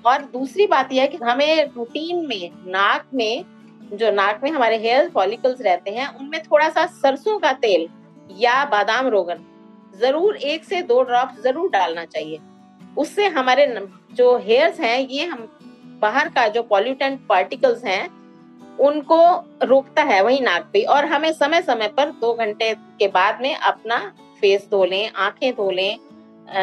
और 0.05 0.23
दूसरी 0.33 0.67
बात 0.67 0.93
यह 0.93 1.03
है 1.03 1.09
कि 1.09 1.19
हमें 1.19 1.65
रूटीन 1.67 2.27
में 2.27 2.51
नाक 2.67 3.07
में 3.15 3.45
जो 3.93 4.11
नाक 4.13 4.41
में 4.45 4.51
हमारे 4.51 4.77
हेयर 4.79 5.09
फॉलिकल्स 5.11 5.61
रहते 5.61 5.91
हैं, 5.91 6.09
उनमें 6.11 6.43
थोड़ा 6.43 6.69
सा 6.69 6.87
सरसों 6.87 7.39
का 7.39 7.53
तेल 7.55 7.87
या 8.37 8.65
बादाम 8.65 9.09
रोगन 9.09 9.45
ज़रूर 9.95 10.37
एक 10.37 10.65
से 10.65 10.81
दो 10.83 11.03
ड्रॉप 11.03 11.35
ज़रूर 11.45 11.71
डालना 11.71 12.05
चाहिए। 12.07 12.39
उससे 12.99 13.27
हमारे 13.29 13.67
जो 14.13 14.37
हेयर्स 14.39 14.81
हैं, 14.81 14.99
ये 15.01 15.25
हम 15.25 15.49
बाहर 16.03 16.29
का 16.29 16.47
जो 16.49 16.63
पॉल्यूटेंट 16.65 17.21
पार्टिकल्स 17.29 17.85
हैं, 17.85 18.09
उनको 18.81 19.19
रोकता 19.63 20.03
है 20.03 20.23
वही 20.23 20.41
नाक 20.41 20.69
पे 20.73 20.83
और 20.85 21.05
हमें 21.05 21.33
समय 21.35 21.63
समय 21.63 21.89
पर 21.89 22.11
दो 22.21 22.33
घंटे 22.35 22.73
के 22.99 23.09
बाद 23.09 23.39
में 23.43 23.55
अपना 23.55 23.99
फेस 24.43 24.67
धो 24.71 24.85
लें, 24.85 25.11
आँखें 25.11 25.53
धो 25.53 25.71
लें 25.71 25.99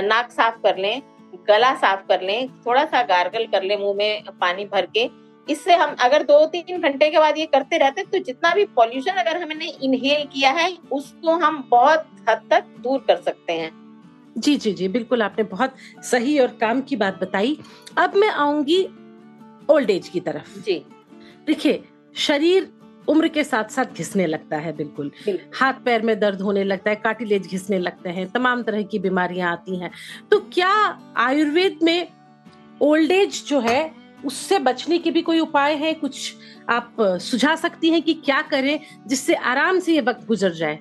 नाक 0.03 0.29
साफ़ 0.31 0.61
कर 0.63 0.77
लें, 0.77 1.01
गला 1.47 1.73
साफ़ 1.75 2.05
कर 2.07 2.21
लें 2.21 2.47
थोड़ा 2.65 2.85
सा 2.85 3.01
गार्गल 3.05 3.45
कर 3.47 3.63
लें, 3.63 3.77
मुँह 3.77 3.95
में 3.95 4.23
पानी 4.31 4.65
भर 4.65 4.85
के 4.87 5.07
इससे 5.47 5.75
हम 5.75 5.95
अगर 5.99 6.23
दो 6.23 6.45
तीन 6.45 6.81
घंटे 6.81 7.09
के 7.09 7.19
बाद 7.19 7.37
ये 7.37 7.45
करते 7.45 7.77
रहते 7.77 8.03
तो 8.03 8.19
जितना 8.19 8.53
भी 8.55 8.65
पॉल्यूशन 8.75 9.21
अगर 9.21 9.41
हमने 9.41 9.69
इनहेल 9.83 10.25
किया 10.33 10.51
है 10.51 10.69
उसको 10.91 11.35
हम 11.37 11.63
बहुत 11.71 12.05
हद 12.29 12.41
तक 12.51 12.65
दूर 12.83 12.99
कर 13.07 13.21
सकते 13.21 13.53
हैं। 13.53 13.71
जी 14.35 14.55
जी 14.57 14.71
जी 14.73 14.87
बिल्कुल 14.87 15.21
आपने 15.21 15.43
बहुत 15.45 15.73
सही 16.03 16.37
और 16.39 16.57
काम 16.61 16.81
की 16.81 16.95
बात 16.95 17.19
बताई। 17.21 17.57
अब 17.97 18.15
मैं 18.15 18.29
आऊँगी 18.29 18.83
ओल्ड 19.69 19.89
एज 19.89 20.07
की 20.09 20.19
तरफ़। 20.19 20.59
जी। 20.59 20.83
देखिए 21.47 21.83
शरीर 22.17 22.71
उम्र 23.09 23.27
के 23.27 23.43
साथ 23.43 23.69
साथ 23.69 23.97
घिसने 23.97 24.25
लगता 24.27 24.57
है 24.57 24.71
बिल्कुल। 24.75 25.11
हाथ 25.55 25.73
पैर 25.85 26.01
में 26.01 26.19
दर्द 26.19 26.41
होने 26.41 26.63
लगता 26.63 26.89
है 26.89 26.95
कार्टिलेज 26.95 27.47
घिसने 27.47 27.79
लगते 27.79 28.09
हैं 28.09 28.27
तमाम 28.31 28.61
तरह 28.63 28.83
की 28.83 28.99
बीमारियाँ 28.99 29.51
आती 29.51 29.79
हैं। 29.79 29.91
तो 30.31 30.39
क्या 30.53 30.69
आयुर्वेद 31.17 31.79
में 31.83 32.07
ओल्ड 32.81 33.11
एज 33.11 33.43
जो 33.47 33.59
है 33.59 33.81
उससे 34.25 34.59
बचने 34.59 34.97
के 34.97 35.11
भी 35.11 35.21
कोई 35.21 35.39
उपाय 35.39 35.75
है? 35.75 35.93
कुछ 35.93 36.33
आप 36.69 36.95
सुझा 37.21 37.55
सकती 37.55 37.89
हैं 37.89 38.01
कि 38.01 38.13
क्या 38.15 38.41
करें 38.43 38.79
जिससे 39.07 39.35
आराम 39.35 39.79
से 39.79 39.93
ये 39.93 40.01
वक्त 40.01 40.25
गुजर 40.27 40.51
जाए? 40.53 40.79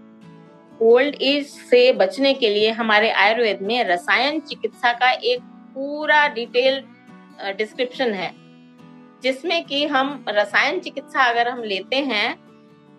ओल्ड 0.80 1.16
एज 1.22 1.46
से 1.46 1.92
बचने 1.92 2.32
के 2.34 2.48
लिए 2.48 2.70
हमारे 2.72 3.10
आयुर्वेद 3.12 3.62
में 3.62 3.82
रसायन 3.84 4.40
चिकित्सा 4.40 4.92
का 4.92 5.10
एक 5.10 5.40
पूरा 5.74 6.26
डिटेल 6.28 6.82
डिस्क्रिप्शन 7.58 8.12
है, 8.12 8.32
जिसमें 9.22 9.64
कि 9.64 9.84
हम 9.86 10.24
रसायन 10.28 10.80
चिकित्सा 10.80 11.24
अगर 11.24 11.48
हम 11.48 11.62
लेते 11.64 11.96
हैं 11.96 12.34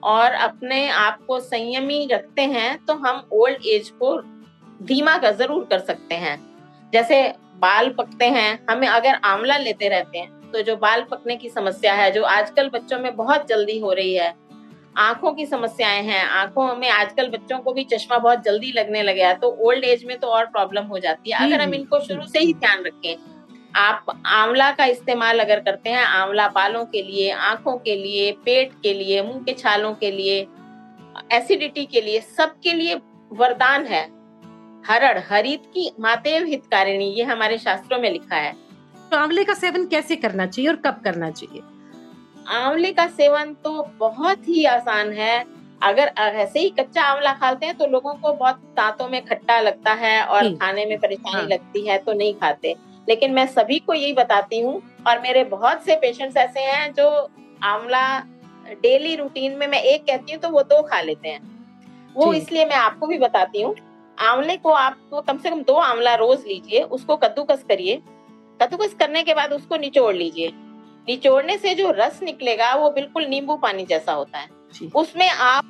और 0.03 0.31
अपने 0.31 0.88
आप 0.89 1.19
को 1.27 1.39
संयमी 1.39 2.07
रखते 2.12 2.41
हैं 2.43 2.77
तो 2.85 2.93
हम 2.97 3.27
ओल्ड 3.33 3.65
एज 3.65 3.89
को 4.01 4.15
धीमा 4.83 5.17
का 5.17 5.31
ज़रूर 5.31 5.63
कर 5.65 5.79
सकते 5.81 6.15
हैं। 6.15 6.38
जैसे 6.93 7.23
बाल 7.57 7.89
पकते 7.89 8.25
हैं 8.29 8.59
हमें 8.69 8.88
अगर 8.88 9.19
आंवला 9.25 9.57
लेते 9.57 9.88
रहते 9.89 10.19
हैं 10.19 10.51
तो 10.51 10.62
जो 10.62 10.75
बाल 10.77 11.01
पकने 11.12 11.35
की 11.35 11.50
समस्या 11.50 11.93
है 11.93 12.09
जो 12.12 12.23
आजकल 12.23 12.69
बच्चों 12.69 13.00
में 13.00 13.15
बहुत 13.15 13.47
जल्दी 13.50 13.77
हो 13.79 13.91
रही 13.93 14.13
है 14.13 14.33
आँखों 15.00 15.31
की 15.33 15.45
समस्याएँ 15.45 16.01
हैं 16.03 16.23
आँखों 16.23 16.75
में 16.75 16.89
आजकल 16.89 17.29
बच्चों 17.29 17.57
को 17.59 17.73
भी 17.73 17.83
चश्मा 17.83 18.17
बहुत 18.17 18.43
जल्दी 18.43 18.71
लगने 18.71 19.01
लगे 19.03 19.23
है 19.23 19.33
तो 19.35 19.50
ओल्ड 19.62 19.83
एज 19.83 20.03
में 20.05 20.17
तो 20.19 20.27
और 20.27 20.45
प्रॉब्लम 20.47 20.85
हो 20.85 21.00
जाती 21.00 21.31
है। 21.31 21.45
अगर 21.45 21.62
हम 21.62 21.73
इनको 21.73 22.00
शुरू 22.00 22.25
से 22.27 22.39
ही 22.39 22.53
ध्यान 22.55 22.83
रखें 22.83 23.15
आप 23.75 24.05
आंवला 24.25 24.69
का 24.71 24.85
इस्तेमाल 24.85 25.39
अगर 25.39 25.59
करते 25.59 25.89
हैं 25.89 26.03
आंवला 26.03 26.47
बालों 26.47 26.83
के 26.85 27.01
लिए 27.01 27.31
आँखों 27.31 27.77
के 27.77 27.95
लिए 27.95 28.31
पेट 28.45 28.73
के 28.83 28.93
लिए 28.93 29.21
मुँह 29.23 29.39
के 29.43 29.53
छालों 29.53 29.93
के 29.93 30.12
लिए 30.12 30.39
एसिडिटी 31.33 31.85
के 31.85 32.01
लिए 32.01 32.19
सबके 32.38 32.73
लिए 32.73 33.00
वरदान 33.31 33.85
है। 33.85 34.05
हरड़ 34.83 35.17
हरित 35.29 35.63
की 35.73 35.89
मातेव 35.99 36.45
हितकारिणी 36.45 37.05
ये 37.09 37.23
हमारे 37.23 37.57
शास्त्रों 37.57 37.99
में 37.99 38.09
लिखा 38.11 38.35
है। 38.35 38.51
तो 39.11 39.17
आंवले 39.17 39.43
का 39.43 39.53
सेवन 39.53 39.85
कैसे 39.87 40.15
करना 40.15 40.45
चाहिए 40.45 40.69
और 40.69 40.75
कब 40.77 41.01
करना 41.03 41.29
चाहिए? 41.31 41.61
आंवले 42.49 42.91
का 42.91 43.07
सेवन 43.09 43.53
तो 43.63 43.81
बहुत 43.99 44.47
ही 44.47 44.65
आसान 44.67 45.11
है। 45.13 45.45
अगर 45.81 46.11
ऐसे 46.17 46.59
ही 46.59 46.69
कच्चा 46.69 47.01
आंवला 47.03 47.33
खाते 47.33 47.65
हैं 47.65 47.75
तो 47.77 47.85
लोगों 47.87 48.13
को 48.13 48.33
बहुत 48.33 48.59
दांतों 48.77 49.07
में 49.09 49.23
खट्टा 49.25 49.59
लगता 49.59 49.93
है 49.93 50.21
और 50.25 50.49
खाने 50.55 50.85
में 50.85 50.97
परेशानी 50.99 51.33
हाँ। 51.33 51.47
लगती 51.47 51.85
है 51.87 51.97
तो 51.97 52.13
नहीं 52.13 52.33
खाते। 52.33 52.75
लेकिन 53.07 53.33
मैं 53.33 53.45
सभी 53.47 53.79
को 53.79 53.93
यही 53.93 54.13
बताती 54.13 54.59
हूँ 54.61 54.81
और 55.07 55.21
मेरे 55.21 55.43
बहुत 55.45 55.83
से 55.85 55.95
पेशेंट्स 55.95 56.37
ऐसे 56.37 56.59
हैं 56.61 56.93
जो 56.93 57.09
आंवला 57.63 58.19
डेली 58.81 59.15
रूटीन 59.15 59.57
में 59.57 59.65
मैं 59.67 59.81
एक 59.81 60.03
कहती 60.03 60.33
हूँ 60.33 60.41
तो 60.41 60.49
वो 60.49 60.61
दो 60.63 60.81
खा 60.81 61.01
लेते 61.01 61.29
हैं। 61.29 61.41
वो 62.15 62.31
इसलिए 62.33 62.65
मैं 62.65 62.75
आपको 62.75 63.07
भी 63.07 63.17
बताती 63.17 63.61
हूँ 63.61 63.75
आंवले 64.17 64.55
को 64.58 64.72
आप 64.72 64.98
तो 65.12 65.22
कम 65.22 65.38
से 65.38 65.50
कम 65.50 65.62
दो 65.63 65.74
आंवला 65.74 66.13
रोज 66.15 66.43
लीजिए 66.48 66.82
उसको 66.82 67.15
कद्दूकस 67.15 67.63
करिए। 67.70 68.01
कद्दूकस 68.60 68.93
करने 68.93 69.24
के 69.24 69.34
बाद 69.34 69.53
उसको 69.53 69.77
निचोड़ 69.77 70.13
लीजिए। 70.15 70.51
निचोड़ने 71.08 71.58
से 71.58 71.74
जो 71.75 71.91
रस 71.91 72.20
निकलेगा 72.24 72.74
वो 72.75 72.89
बिल्कुल 72.89 73.25
नींबू 73.25 73.55
पानी 73.58 73.86
जैसा 73.86 74.13
होता 74.13 74.39
है। 74.39 74.50
उसमें 74.96 75.29
आप 75.29 75.70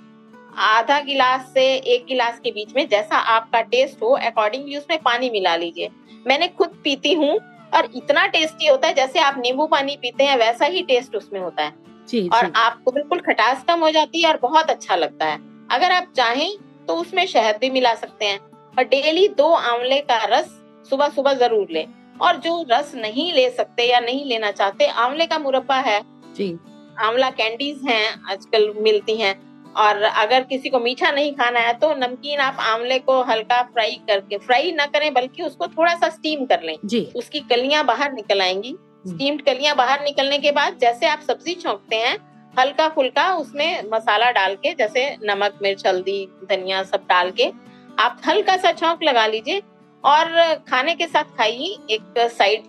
आधा 0.58 1.00
गिलास 1.02 1.50
से 1.54 1.64
एक 1.76 2.06
गिलास 2.06 2.40
के 2.40 2.52
बीच 2.52 2.76
में 2.76 2.88
जैसा 2.88 3.18
आपका 3.18 3.62
टेस्ट 3.62 4.02
हो 4.02 4.10
अकॉर्डिंगली 4.18 4.78
उसमें 4.78 4.98
पानी 5.02 5.30
मिला 5.30 5.56
लीजिए। 5.56 5.90
मैंने 6.28 6.48
खुद 6.48 6.80
पीती 6.84 7.14
हूँ 7.14 7.34
और 7.74 7.90
इतना 7.96 8.26
टेस्टी 8.28 8.68
होता 8.68 8.88
है 8.88 8.94
जैसे 8.94 9.20
आप 9.20 9.38
नींबू 9.38 9.66
पानी 9.68 9.96
पीते 9.96 10.24
हैं 10.24 10.38
वैसा 10.38 10.66
ही 10.66 10.82
टेस्ट 10.84 11.16
उसमें 11.16 11.40
होता 11.40 11.64
है। 11.64 11.74
जी, 12.08 12.28
और 12.28 12.46
जी. 12.46 12.52
आपको 12.56 12.92
बिल्कुल 12.92 13.20
खटास 13.20 13.64
कम 13.64 13.80
हो 13.80 13.90
जाती 13.92 14.22
है 14.22 14.30
और 14.30 14.40
बहुत 14.42 14.70
अच्छा 14.70 14.96
लगता 14.96 15.26
है। 15.26 15.38
अगर 15.72 15.92
आप 15.92 16.12
चाहें 16.16 16.52
तो 16.88 16.96
उसमें 16.96 17.26
शहद 17.26 17.58
भी 17.62 17.70
मिला 17.70 17.94
सकते 17.96 18.26
हैं। 18.26 18.40
और 18.74 18.84
डेली 18.84 19.28
दो 19.28 19.52
आंवले 19.54 20.00
का 20.02 20.24
रस 20.30 20.50
सुबह 20.90 21.10
सुबह 21.10 21.34
ज़रूर 21.34 21.68
लें। 21.72 21.86
और 22.22 22.38
जो 22.38 22.66
रस 22.72 22.92
नहीं 22.96 23.32
ले 23.34 23.50
सकते 23.50 23.84
या 23.84 24.00
नहीं 24.00 24.26
लेना 24.26 24.52
चाहते 24.52 24.88
आंवले 24.88 25.26
का 25.26 25.40
मुरब्बा 25.40 25.76
है। 25.78 26.02
जी। 26.36 26.58
आंवला 27.00 27.30
कैंडीज 27.32 27.82
हैं 27.88 28.06
आजकल 28.32 28.74
मिलती 28.78 29.16
हैं। 29.16 29.36
और 29.76 30.02
अगर 30.04 30.44
किसी 30.44 30.70
को 30.70 30.80
मीठा 30.80 31.12
नहीं 31.12 31.32
खाना 31.34 31.60
है 31.60 31.74
तो 31.74 31.94
नमकीन 31.96 32.40
आप 32.40 32.58
आंवले 32.62 32.98
को 33.00 33.22
हल्का 33.24 33.62
फ्राई 33.64 34.00
करके 34.08 34.38
फ्राई 34.38 34.72
ना 34.72 34.86
करें 34.86 35.14
बल्कि 35.14 35.44
उसको 35.44 35.68
थोड़ा 35.68 35.94
सा 35.96 36.10
स्टीम 36.10 36.46
कर 36.46 36.62
लें। 36.62 36.76
जी। 36.86 37.02
उसकी 37.16 37.40
कलियाँ 37.40 37.86
बाहर 37.86 38.14
निकल 38.14 38.42
आएँगी। 38.42 38.76
स्टीम्ड 39.08 39.42
हम्म। 39.42 39.54
कलियाँ 39.54 39.76
बाहर 39.76 40.04
निकलने 40.04 40.38
के 40.38 40.52
बाद 40.52 40.78
जैसे 40.78 41.08
आप 41.08 41.22
सब्ज़ी 41.22 41.54
छोंकते 41.54 41.96
हैं 41.96 42.18
हल्का 42.60 42.88
फुल्का 42.90 43.34
उसमें 43.36 43.90
मसाला 43.92 44.32
डाल 44.32 44.56
के 44.56 44.74
जैसे 44.74 45.06
नमक 45.24 45.60
मिर्च 45.62 45.86
हल्दी 45.88 46.26
धनिया 46.50 46.84
सब 46.86 47.06
डाल 47.10 47.32
के 47.32 47.52
आप 47.98 48.22
हल्का 48.28 48.58
सा 48.58 48.72
छौंक 48.74 49.04
लगा 49.04 49.26
लीजिए 49.28 49.62
और 50.04 50.54
खाने 50.70 50.96
के 50.96 51.08
साथ 51.08 51.38
खाइए 51.38 51.78
एक 51.92 52.28
साइड 52.32 52.64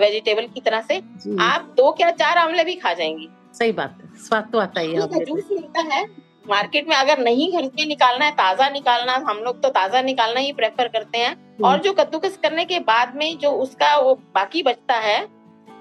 वेजिटेबल 0.00 0.46
की 0.54 0.60
तरह 0.60 0.80
से। 0.82 0.96
आप 1.40 1.72
दो 1.76 1.90
क्या 1.92 2.10
चार 2.12 2.38
आंवले 2.38 2.64
भी 2.64 2.74
खा 2.76 2.92
जाएँगी। 2.94 3.28
सही 3.54 3.72
बात 3.72 3.98
है। 4.02 4.18
स्वाद 4.18 4.48
तो 4.52 4.58
आता 4.58 4.80
ही 4.80 4.94
है 4.94 5.24
जूस 5.24 5.48
मिलता 5.52 5.80
है। 5.92 6.04
मार्केट 6.48 6.88
में 6.88 6.94
अगर 6.96 7.18
नहीं 7.18 7.50
घर 7.52 7.66
के 7.68 7.84
निकालना 7.86 8.24
है 8.24 8.32
ताज़ा 8.32 8.68
निकालना 8.70 9.14
हम 9.28 9.38
लोग 9.38 9.62
तो 9.62 9.68
ताज़ा 9.70 10.02
निकालना 10.02 10.40
ही 10.40 10.52
प्रेफर 10.52 10.88
करते 10.88 11.18
हैं। 11.18 11.60
और 11.64 11.78
जो 11.80 11.92
कद्दूकस 11.92 12.38
करने 12.42 12.64
के 12.64 12.78
बाद 12.82 13.14
में 13.16 13.38
जो 13.38 13.50
उसका 13.62 13.96
वो 13.96 14.14
बाकी 14.34 14.62
बचता 14.62 14.94
है 15.00 15.20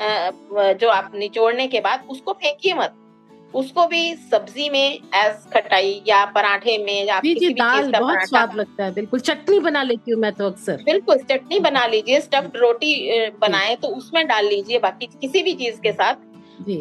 जो 0.02 0.90
आप 0.90 1.12
निचोड़ने 1.16 1.68
के 1.68 1.80
बाद 1.82 2.06
उसको 2.10 2.34
फेंकिए 2.34 2.74
मत। 2.74 2.96
उसको 3.54 3.86
भी 3.88 4.16
सब्ज़ी 4.32 4.70
में 4.70 4.94
एज 5.16 5.46
खटाई 5.54 6.02
या 6.08 6.24
पराठे 6.26 6.78
में 6.78 7.06
या 7.06 7.20
किसी 7.20 7.48
भी 7.48 7.54
दाल 7.54 7.92
बहुत 7.92 8.28
स्वाद 8.28 8.56
लगता 8.56 8.84
है 8.84 8.94
बिल्कुल। 8.94 9.20
चटनी 9.20 9.60
बना 9.60 9.84
लेती 9.84 10.12
हूँ 10.12 10.20
मैं 10.22 10.32
तो 10.34 10.46
अक्सर। 10.46 10.84
बिल्कुल 10.86 11.18
चटनी 11.32 11.60
बना 11.60 11.86
लीजिए 11.86 12.20
स्टफ्ड 12.22 12.58
रोटी 12.58 13.30
बनाए 13.42 13.76
तो 13.76 13.88
उसमें 13.88 14.26
डाल 14.28 14.46
लीजिए 14.46 14.80
बाकी 14.80 15.06
किसी 15.22 15.44
भी 15.44 15.54
चीज़ 15.54 15.80
के 15.82 15.92
साथ। 15.92 16.30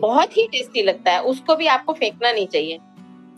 बहुत 0.00 0.36
ही 0.36 0.46
टेस्टी 0.46 0.82
लगता 0.82 1.12
है 1.12 1.22
उसको 1.24 1.56
भी 1.56 1.66
आपको 1.66 1.92
फेंकना 1.92 2.32
नहीं 2.32 2.46
चाहिए। 2.46 2.78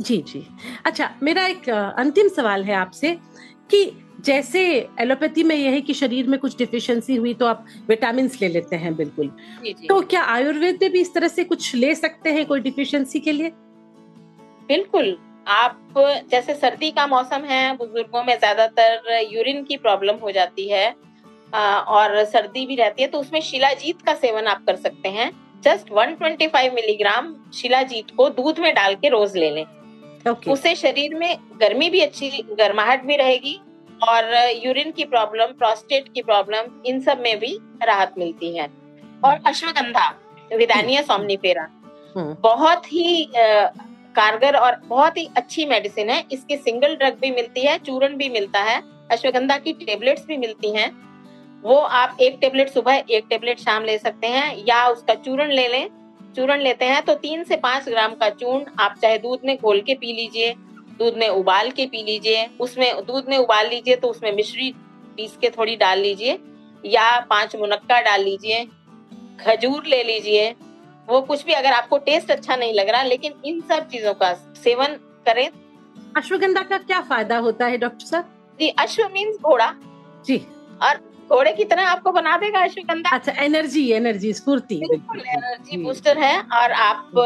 जी 0.01 0.17
जी। 0.29 0.47
अच्छा 0.87 1.11
मेरा 1.23 1.47
एक 1.47 1.69
अंतिम 1.71 2.29
सवाल 2.29 2.65
है 2.65 2.75
आपसे 2.75 3.11
कि 3.71 3.85
जैसे 4.25 4.63
एलोपैथी 5.01 5.43
में 5.45 5.55
यह 5.57 5.71
है 5.71 5.81
कि 5.81 5.95
शरीर 5.95 6.27
में 6.27 6.39
कुछ 6.41 6.57
डिफिशियंसी 6.59 7.17
हुई 7.17 7.35
तो 7.35 7.47
आप 7.47 7.65
विटामिन 7.89 8.31
ले 8.43 8.49
लेते 8.49 8.77
हैं 8.77 8.95
बिल्कुल। 8.97 9.31
जी 9.65 9.73
जी। 9.73 9.87
तो 9.87 10.01
क्या 10.03 10.23
आयुर्वेद 10.31 10.79
में 10.83 10.91
भी 10.93 11.01
इस 11.01 11.13
तरह 11.15 11.29
से 11.29 11.45
कुछ 11.45 11.75
ले 11.75 11.95
सकते 11.95 12.33
हैं 12.33 12.45
कोई 12.47 12.61
डिफिशियंसी 12.61 13.21
के 13.21 13.33
लिए? 13.33 13.49
बिल्कुल। 14.69 15.17
आप 15.49 15.95
जैसे 16.31 16.55
सर्दी 16.55 16.91
का 16.91 17.07
मौसम 17.07 17.45
है 17.45 17.77
बुज़ुर्गों 17.77 18.23
में 18.25 18.39
ज़्यादातर 18.39 19.29
यूरिन 19.33 19.63
की 19.65 19.77
प्रॉब्लम 19.79 20.17
हो 20.17 20.31
जाती 20.31 20.69
है 20.69 20.89
और 21.53 22.25
सर्दी 22.27 22.65
भी 22.67 22.77
रहती 22.77 23.03
है 23.03 23.09
तो 23.09 23.21
उसमें 23.21 23.41
शिलाजीत 23.43 24.03
का 24.03 24.15
सेवन 24.17 24.47
आप 24.47 24.65
कर 24.67 24.77
सकते 24.79 25.09
हैं। 25.11 25.31
जस्ट 25.65 25.91
125 25.93 26.73
मिलीग्राम 26.75 27.35
शिलाजीत 27.55 28.11
को 28.17 28.29
दूध 28.31 28.59
में 28.59 28.73
डाल 28.75 28.95
के 28.95 29.09
रोज 29.09 29.37
ले 29.37 29.51
लें। 29.51 29.65
okay. 30.25 30.53
उससे 30.53 30.75
शरीर 30.77 31.15
में 31.15 31.37
गर्मी 31.61 31.91
भी 31.91 32.01
अच्छी 32.01 32.31
गर्माहट 32.59 33.05
भी 33.05 33.17
रहेगी 33.17 33.59
और 34.03 34.33
यूरिन 34.65 34.91
की 34.91 35.05
प्रॉब्लम 35.05 35.53
प्रोस्टेट 35.59 36.09
की 36.15 36.23
प्रॉब्लम 36.23 36.71
इन 36.87 37.01
सब 37.01 37.21
में 37.21 37.39
भी 37.39 37.59
राहत 37.83 38.15
मिलती 38.19 38.57
है। 38.57 38.69
और 39.25 39.41
अश्वगंधा 39.47 40.09
विदानिया 40.53 41.03
सोमनीफेरा 41.03 41.69
हम्म। 42.17 42.37
बहुत 42.43 42.87
ही 42.87 43.29
कारगर 43.37 44.57
और 44.57 44.81
बहुत 44.87 45.19
ही 45.19 45.29
अच्छी 45.37 45.65
मेडिसिन 45.67 46.11
है। 46.11 46.23
इसकी 46.33 46.57
सिंगल 46.57 46.97
ड्रग 46.97 47.19
भी 47.21 47.31
मिलती 47.31 47.61
है 47.61 47.79
चूरन 47.79 48.17
भी 48.17 48.29
मिलता 48.31 48.61
है 48.63 48.83
अश्वगंधा 49.11 49.57
की 49.59 49.73
टेबलेट्स 49.75 50.25
भी 50.27 50.37
मिलती 50.37 50.71
हैं। 50.71 50.91
वो 51.65 51.77
आप 51.77 52.17
एक 52.21 52.39
टेबलेट 52.41 52.69
सुबह 52.71 53.03
एक 53.11 53.25
टेबलेट 53.31 53.61
शाम 53.61 53.85
ले 53.85 53.97
सकते 53.99 54.27
हैं 54.29 54.65
या 54.69 54.87
उसका 54.89 55.15
चूरन 55.17 55.51
ले 55.51 55.67
लें। 55.69 55.89
चूरन 56.37 56.61
लेते 56.61 56.85
हैं 56.85 57.03
तो 57.03 57.15
तीन 57.17 57.43
से 57.45 57.57
पाँच 57.59 57.89
ग्राम 57.89 58.15
का 58.15 58.29
चूर्ण 58.33 58.65
आप 58.81 58.95
चाहे 59.03 59.19
दूध 59.19 59.41
में 59.45 59.57
घोल 59.57 59.81
के 59.81 59.95
पी 59.95 60.13
लीजिए 60.13 60.55
दूध 60.99 61.17
में 61.19 61.29
उबाल 61.29 61.71
के 61.71 61.87
पी 61.87 62.03
लीजिए। 62.05 62.47
उसमें 62.61 63.05
दूध 63.07 63.29
में 63.29 63.37
उबाल 63.39 63.69
लीजिए 63.69 63.97
तो 63.97 64.09
उसमें 64.09 64.33
मिश्री 64.33 64.71
पीस 65.17 65.37
के 65.41 65.51
थोड़ी 65.51 65.77
डाल 65.77 65.99
लीजिए 65.99 66.39
या 66.85 67.19
पाँच 67.31 67.57
मुनक्का 67.57 68.01
डाल 68.01 68.23
लीजिए। 68.23 68.65
खजूर 69.41 69.87
ले 69.87 70.03
लीजिए। 70.05 70.51
वो 71.09 71.21
कुछ 71.23 71.45
भी 71.45 71.53
अगर 71.53 71.73
आपको 71.73 71.99
टेस्ट 72.01 72.31
अच्छा 72.31 72.57
नहीं 72.57 72.75
लग 72.75 72.89
रहा 72.89 73.03
लेकिन 73.03 73.33
इन 73.45 73.61
सब 73.69 73.89
चीज़ों 73.89 74.13
का 74.15 74.33
सेवन 74.57 74.99
करें। 75.27 75.49
अश्वगंधा 76.17 76.63
का 76.63 76.79
क्या 76.79 77.01
फ़ायदा 77.03 77.39
होता 77.39 77.67
है 77.67 77.79
डॉक्टर 77.79 78.07
साहब? 78.07 78.25
जी 78.61 78.69
अश्व 78.71 79.09
मीन्स 79.15 79.37
घोड़ा। 79.39 79.73
जी। 80.27 80.37
और 80.83 80.99
घोड़े 81.29 81.53
की 81.53 81.65
तरह 81.65 81.87
आपको 81.87 82.13
बना 82.13 82.37
देगा 82.37 82.61
अश्वगंधा। 82.61 83.11
अच्छा 83.11 83.33
एनर्जी 83.43 83.91
एनर्जी 83.93 84.33
स्फूर्ति। 84.35 84.77
बिल्कुल 84.79 85.21
एनर्जी 85.29 85.77
बूस्टर 85.85 86.19
है। 86.19 86.39
और 86.39 86.73
आप 86.73 87.19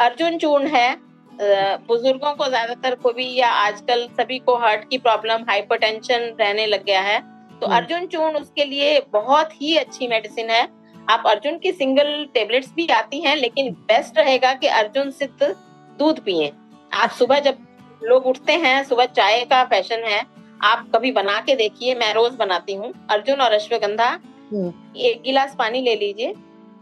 अर्जुन 0.00 0.38
चूर्ण 0.38 0.66
है। 0.66 1.07
बुज़ुर्गों 1.40 2.32
को 2.34 2.46
ज़्यादातर 2.46 2.94
को 2.94 3.12
भी 3.12 3.32
या 3.34 3.48
आजकल 3.48 4.06
सभी 4.12 4.38
को 4.38 4.56
हार्ट 4.56 4.88
की 4.90 4.98
प्रॉब्लम 4.98 5.44
हाइपरटेंशन 5.48 6.20
रहने 6.40 6.66
लग 6.66 6.84
गया 6.84 7.00
है 7.02 7.18
तो 7.52 7.66
हम्म। 7.66 7.76
अर्जुन 7.76 8.06
चूर्ण 8.06 8.36
उसके 8.36 8.64
लिए 8.64 9.00
बहुत 9.12 9.52
ही 9.60 9.76
अच्छी 9.76 10.08
मेडिसिन 10.08 10.50
है 10.50 10.66
आप 11.08 11.26
अर्जुन 11.26 11.58
की 11.58 11.72
सिंगल 11.72 12.26
टेबलेट्स 12.34 12.72
भी 12.72 12.86
आती 12.92 13.20
हैं 13.20 13.36
लेकिन 13.36 13.70
बेस्ट 13.84 14.18
रहेगा 14.18 14.52
कि 14.54 14.66
अर्जुन 14.74 15.10
सिद्ध 15.12 15.54
दूध 15.98 16.18
पिए 16.20 16.52
आप 16.92 17.10
सुबह 17.10 17.40
जब 17.40 17.58
लोग 18.02 18.26
उठते 18.26 18.52
हैं 18.56 18.82
सुबह 18.84 19.06
चाय 19.12 19.44
का 19.44 19.64
फ़ैशन 19.66 20.04
है 20.04 20.22
आप 20.62 20.86
कभी 20.94 21.12
बना 21.12 21.38
के 21.40 21.54
देखिए 21.56 21.94
मैं 21.94 22.12
रोज 22.14 22.34
बनाती 22.34 22.74
हूँ 22.74 22.92
अर्जुन 23.10 23.40
और 23.40 23.52
अश्वगंधा 23.52 24.08
हम्म। 24.52 24.72
एक 24.98 25.22
गिलास 25.22 25.54
पानी 25.58 25.80
ले 25.80 25.94
लीजिए 25.96 26.34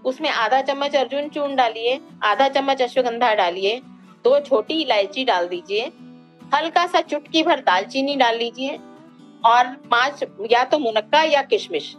उसमें 0.04 0.28
आधा 0.30 0.60
चम्मच 0.62 0.96
अर्जुन 0.96 1.28
चूर्ण 1.28 1.56
डालिए 1.56 2.00
आधा 2.24 2.48
चम्मच 2.50 2.82
अश्वगंधा 2.82 3.34
डालिए 3.34 3.80
दो 4.26 4.38
छोटी 4.40 4.80
इलायची 4.82 5.24
डाल 5.24 5.48
दीजिए 5.48 5.92
हल्का 6.54 6.86
सा 6.86 7.00
चुटकी 7.02 7.42
भर 7.42 7.60
दालचीनी 7.62 8.16
डाल 8.16 8.38
लीजिए 8.38 8.78
और 9.44 9.66
पाँच 9.90 10.24
या 10.50 10.64
तो 10.64 10.78
मुनक्का 10.78 11.22
या 11.24 11.42
किशमिश। 11.44 11.94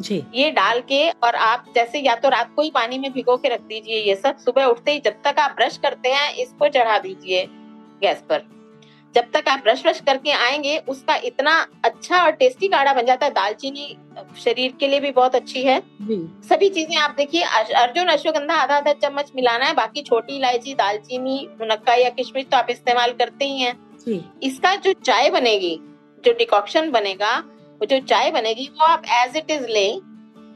जी। 0.00 0.22
ये 0.34 0.50
डाल 0.50 0.80
के 0.88 1.08
और 1.10 1.34
आप 1.36 1.64
जैसे 1.74 1.98
या 1.98 2.14
तो 2.14 2.28
रात 2.28 2.52
को 2.56 2.62
ही 2.62 2.70
पानी 2.70 2.98
में 2.98 3.10
भिगो 3.12 3.36
के 3.36 3.48
रख 3.48 3.60
दीजिए 3.62 4.00
ये 4.00 4.14
सब 4.16 4.36
सुबह 4.38 4.64
उठते 4.64 4.92
ही 4.92 5.00
जब 5.04 5.22
तक 5.24 5.38
आप 5.38 5.54
ब्रश 5.56 5.78
करते 5.78 6.08
हैं 6.08 6.32
इसको 6.36 6.68
चढ़ा 6.68 6.98
दीजिए 6.98 7.44
गैस 8.02 8.22
पर। 8.28 8.42
जब 9.14 9.30
तक 9.34 9.48
आप 9.48 9.60
ब्रश 9.60 9.82
ब्रश 9.82 10.00
करके 10.06 10.30
आएँगे 10.32 10.76
उसका 10.88 11.14
इतना 11.24 11.52
अच्छा 11.84 12.22
और 12.24 12.30
टेस्टी 12.32 12.68
काढ़ा 12.68 12.92
बन 12.94 13.06
जाता 13.06 13.26
है। 13.26 13.32
दालचीनी 13.32 13.96
शरीर 14.40 14.72
के 14.80 14.88
लिए 14.88 15.00
भी 15.00 15.10
बहुत 15.10 15.34
अच्छी 15.34 15.62
है। 15.62 15.78
जी। 16.02 16.16
सभी 16.48 16.68
चीज़ें 16.68 16.96
आप 16.96 17.14
देखिए 17.16 17.42
अर्जुन 17.42 18.08
अश्वगंधा 18.08 18.54
आधा 18.54 18.76
आधा 18.76 18.92
चम्मच 18.98 19.30
मिलाना 19.36 19.64
है 19.64 19.74
बाकी 19.74 20.02
छोटी 20.02 20.36
इलायची 20.36 20.74
दालचीनी 20.74 21.46
मुनक्का 21.60 21.94
या 21.94 22.10
किशमिश 22.10 22.46
तो 22.50 22.56
आप 22.56 22.70
इस्तेमाल 22.70 23.12
करते 23.12 23.44
ही 23.44 23.60
हैं। 23.60 23.74
इसका 24.42 24.74
जो 24.76 24.92
चाय 24.94 25.30
बनेगी 25.30 25.78
जो 26.24 26.32
डिकॉक्शन 26.32 26.90
बनेगा 26.90 27.36
वो 27.80 27.86
जो 27.86 27.98
चाय 28.02 28.30
बनेगी 28.30 28.68
वो 28.70 28.86
आप 28.86 29.02
एज 29.14 29.36
इट 29.36 29.50
इज़ 29.50 29.66
लें 29.68 30.00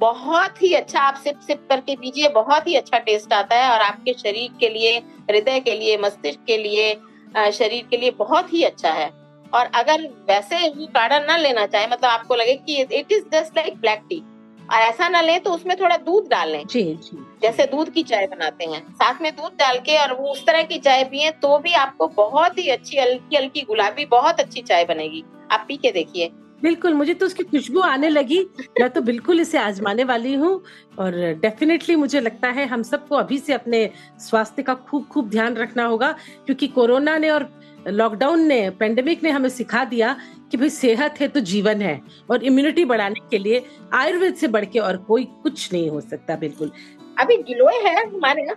बहुत 0.01 0.63
ही 0.63 0.73
अच्छा 0.75 1.01
आप 1.01 1.15
सिप 1.15 1.41
सिप 1.41 1.67
करके 1.69 1.95
पीजिए 1.97 2.29
बहुत 2.31 2.67
ही 2.69 2.75
अच्छा 2.75 2.99
टेस्ट 3.01 3.33
आता 3.33 3.57
है 3.57 3.71
और 3.73 3.81
आपके 3.81 4.13
शरीर 4.13 4.57
के 4.61 4.69
लिए 4.69 4.97
हृदय 5.31 5.61
के 5.61 5.75
लिए 5.75 5.97
मस्तिष्क 5.99 6.41
के 6.47 6.57
लिए 6.59 6.93
शरीर 7.37 7.87
के 7.91 7.97
लिए 7.97 8.11
बहुत 8.11 8.53
ही 8.53 8.63
अच्छा 8.63 8.91
है। 8.91 9.11
और 9.53 9.71
अगर 9.75 10.03
वैसे 10.29 10.69
वो 10.69 10.87
काढ़ा 10.87 11.19
ना 11.19 11.37
लेना 11.37 11.65
चाहे 11.67 11.87
मतलब 11.87 12.11
आपको 12.11 12.35
लगे 12.35 12.55
कि 12.57 12.81
it 12.83 13.13
is 13.13 13.25
just 13.33 13.57
like 13.57 13.81
black 13.81 14.03
tea 14.11 14.23
और 14.61 14.79
ऐसा 14.79 15.09
ना 15.09 15.21
ले 15.21 15.39
तो 15.39 15.51
उसमें 15.51 15.77
थोड़ा 15.81 15.97
दूध 15.97 16.29
डाल 16.29 16.51
लें। 16.51 16.67
जी 16.67 16.83
जी। 16.83 17.19
जैसे 17.43 17.67
दूध 17.67 17.91
की 17.91 18.03
चाय 18.03 18.27
बनाते 18.27 18.65
हैं 18.65 18.81
साथ 18.93 19.21
में 19.23 19.31
दूध 19.37 19.53
डाल 19.59 19.79
के 19.79 19.97
और 19.99 20.13
वो 20.13 20.29
उस 20.29 20.45
तरह 20.47 20.63
की 20.63 20.79
चाय 20.79 21.05
पिए 21.05 21.31
तो 21.43 21.59
भी 21.59 21.73
आपको 21.75 22.07
बहुत 22.09 22.59
ही 22.59 22.69
अच्छी 22.69 22.99
हल्की 22.99 23.37
हल्की 23.37 23.61
गुलाबी 23.61 24.05
बहुत 24.07 24.41
अच्छी 24.41 24.63
चाय 24.63 24.85
बनेगी। 24.85 25.25
आप 25.51 25.65
पी 25.69 25.77
के 25.77 25.91
देखिए। 25.91 26.31
बिल्कुल, 26.63 26.95
मुझे 26.95 27.15
तो 27.15 27.27
उसकी 27.27 27.43
खुशबू 27.45 27.81
आने 27.81 28.09
लगी। 28.09 28.41
मैं 28.81 28.89
तो 28.91 29.01
बिल्कुल 29.03 29.41
इसे 29.41 29.59
आजमाने 29.59 30.05
वाली 30.05 30.35
हूँ 30.35 30.53
और 30.99 31.15
डेफिनेटली 31.41 31.97
मुझे 31.97 32.21
लगता 32.21 32.49
है 32.51 32.67
हम 32.67 32.83
सबको 32.83 33.17
अभी 33.17 33.39
से 33.39 33.53
अपने 33.53 33.89
स्वास्थ्य 34.21 34.63
का 34.63 34.75
खूब 34.75 35.07
खूब 35.07 35.31
ध्यान 35.31 35.57
रखना 35.57 35.85
होगा, 35.85 36.13
क्योंकि 36.47 36.67
कोरोना 36.69 37.17
ने 37.19 37.31
और 37.31 37.49
लॉकडाउन 37.89 38.43
ने 38.47 38.69
पेंडेमिक 38.71 39.23
ने 39.25 39.31
हमें 39.31 39.49
सिखा 39.49 39.85
दिया 39.85 40.17
कि 40.51 40.57
भाई 40.57 40.69
सेहत 40.71 41.21
है 41.21 41.29
तो 41.29 41.41
जीवन 41.43 41.81
है 41.83 42.01
और 42.31 42.45
इम्यूनिटी 42.45 42.85
बढ़ाने 42.85 43.21
के 43.31 43.39
लिए 43.39 43.65
आयुर्वेद 43.95 44.35
से 44.35 44.49
बढ़ 44.49 44.65
के 44.65 44.79
और 44.79 44.97
कोई 45.09 45.25
कुछ 45.43 45.73
नहीं 45.73 45.89
हो 45.91 46.01
सकता, 46.01 46.37
बिल्कुल। 46.37 46.71
अभी 47.19 47.37
गिलोय 47.39 47.81
है 47.85 47.97
हमारे 48.05 48.43
यहाँ। 48.43 48.57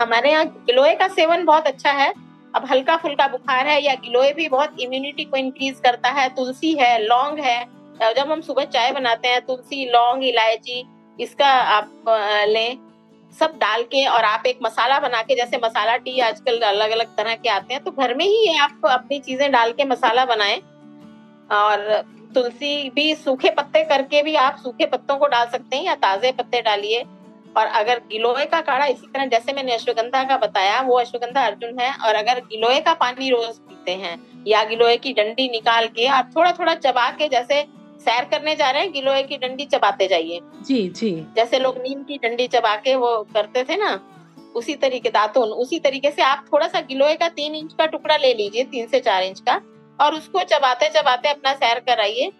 हमारे 0.00 0.30
यहाँ 0.30 0.44
गिलोय 0.66 0.94
का 0.94 1.08
सेवन 1.10 1.44
बहुत 1.44 1.66
अच्छा 1.66 1.90
है। 1.92 2.12
अब 2.54 2.64
हल्का 2.70 2.96
फुल्का 2.96 3.26
बुखार 3.28 3.66
है 3.66 3.82
या 3.82 3.94
गिलोय 3.96 4.32
भी 4.32 4.48
बहुत 4.48 4.80
इम्यूनिटी 4.80 5.24
को 5.24 5.36
इंक्रीज 5.36 5.80
करता 5.80 6.08
है, 6.10 6.28
तुलसी 6.30 6.72
है, 6.74 6.98
लौंग 7.00 7.38
है। 7.40 7.64
जब 8.14 8.30
हम 8.30 8.40
सुबह 8.42 8.64
चाय 8.66 8.92
बनाते 8.92 9.28
हैं, 9.28 9.40
तुलसी, 9.46 9.84
लौंग, 9.86 10.24
इलायची, 10.24 10.84
इसका 11.18 11.46
आप 11.46 12.04
लें, 12.48 12.78
सब 13.32 13.52
डाल 13.58 13.82
के 13.84 14.04
और 14.06 14.24
आप 14.24 14.46
एक 14.46 14.58
मसाला 14.62 14.98
बना 15.00 15.20
के, 15.22 15.34
जैसे 15.34 15.58
मसाला 15.58 15.96
टी 15.98 16.18
आजकल 16.20 16.60
अलग 16.62 16.90
अलग 16.90 17.16
तरह 17.16 17.34
के 17.34 17.48
आते 17.48 17.74
हैं 17.74 17.82
तो 17.84 17.90
घर 17.92 18.14
में 18.14 18.24
ही 18.24 18.56
आप 18.58 18.86
अपनी 18.90 19.18
चीज़ें 19.20 19.50
डाल 19.52 19.72
के 19.72 19.84
मसाला 19.86 20.24
बनाए। 20.26 20.56
और 21.52 22.02
तुलसी 22.34 22.90
भी 22.90 23.14
सूखे 23.16 23.50
पत्ते 23.50 23.82
करके 23.84 24.22
भी 24.22 24.34
आप 24.38 24.56
सूखे 24.56 24.86
पत्तों 24.86 25.16
को 25.16 25.26
डाल 25.28 25.46
सकते 25.48 25.76
हैं 25.76 25.84
या 25.84 25.94
ताजे 25.96 26.32
पत्ते 26.32 26.60
डालिए। 26.62 27.02
और 27.56 27.66
अगर 27.66 27.98
गिलोय 28.10 28.44
का 28.44 28.60
काढ़ा 28.60 28.86
इसी 28.86 29.06
तरह 29.06 29.26
जैसे 29.26 29.52
मैंने 29.52 29.74
अश्वगंधा 29.74 30.22
का 30.24 30.36
बताया 30.36 30.80
वो 30.80 30.98
अश्वगंधा 30.98 31.46
अर्जुन 31.46 31.78
है 31.80 31.92
और 31.96 32.14
अगर 32.14 32.40
गिलोय 32.40 32.80
का 32.80 32.94
पानी 32.94 33.30
रोज 33.30 33.58
पीते 33.58 33.92
हैं 33.92 34.44
या 34.46 34.62
गिलोय 34.64 34.96
की 34.96 35.12
डंडी 35.12 35.48
निकाल 35.48 35.86
के 35.86 36.06
आप 36.06 36.30
थोड़ा 36.36 36.52
थोड़ा 36.52 36.74
चबा 36.74 37.10
के 37.10 37.28
जैसे 37.28 37.62
सैर 38.00 38.24
करने 38.24 38.54
जा 38.56 38.70
रहे 38.70 38.82
हैं 38.82 38.92
गिलोय 38.92 39.22
की 39.22 39.36
डंडी 39.36 39.64
चबाते 39.64 40.06
जाइए। 40.06 40.40
जी 40.66 40.88
जी। 40.88 41.10
जैसे 41.36 41.58
लोग 41.58 41.78
नीम 41.78 42.02
की 42.02 42.18
डंडी 42.18 42.46
चबा 42.48 42.74
के 42.76 42.94
वो 42.94 43.16
करते 43.34 43.64
थे 43.64 43.76
ना 43.76 43.98
उसी 44.54 44.74
तरीके 44.74 45.10
दातुन 45.10 45.48
उसी 45.48 45.78
तरीके 45.78 46.10
से 46.10 46.22
आप 46.22 46.44
थोड़ा 46.52 46.68
सा 46.68 46.80
गिलोय 46.80 47.14
का 47.14 47.28
तीन 47.28 47.54
इंच 47.54 47.72
का 47.72 47.86
टुकड़ा 47.86 48.16
ले 48.16 48.32
लीजिए 48.34 48.64
तीन 48.64 48.86
से 48.86 49.00
चार 49.00 49.22
इंच 49.22 49.40
का 49.40 49.60
और 49.98 50.14
उसको 50.14 50.42
चबाते 50.44 50.88
चबाते 50.88 51.28
अपना 51.28 51.52
सैर 51.52 51.80
कराइए। 51.80 52.30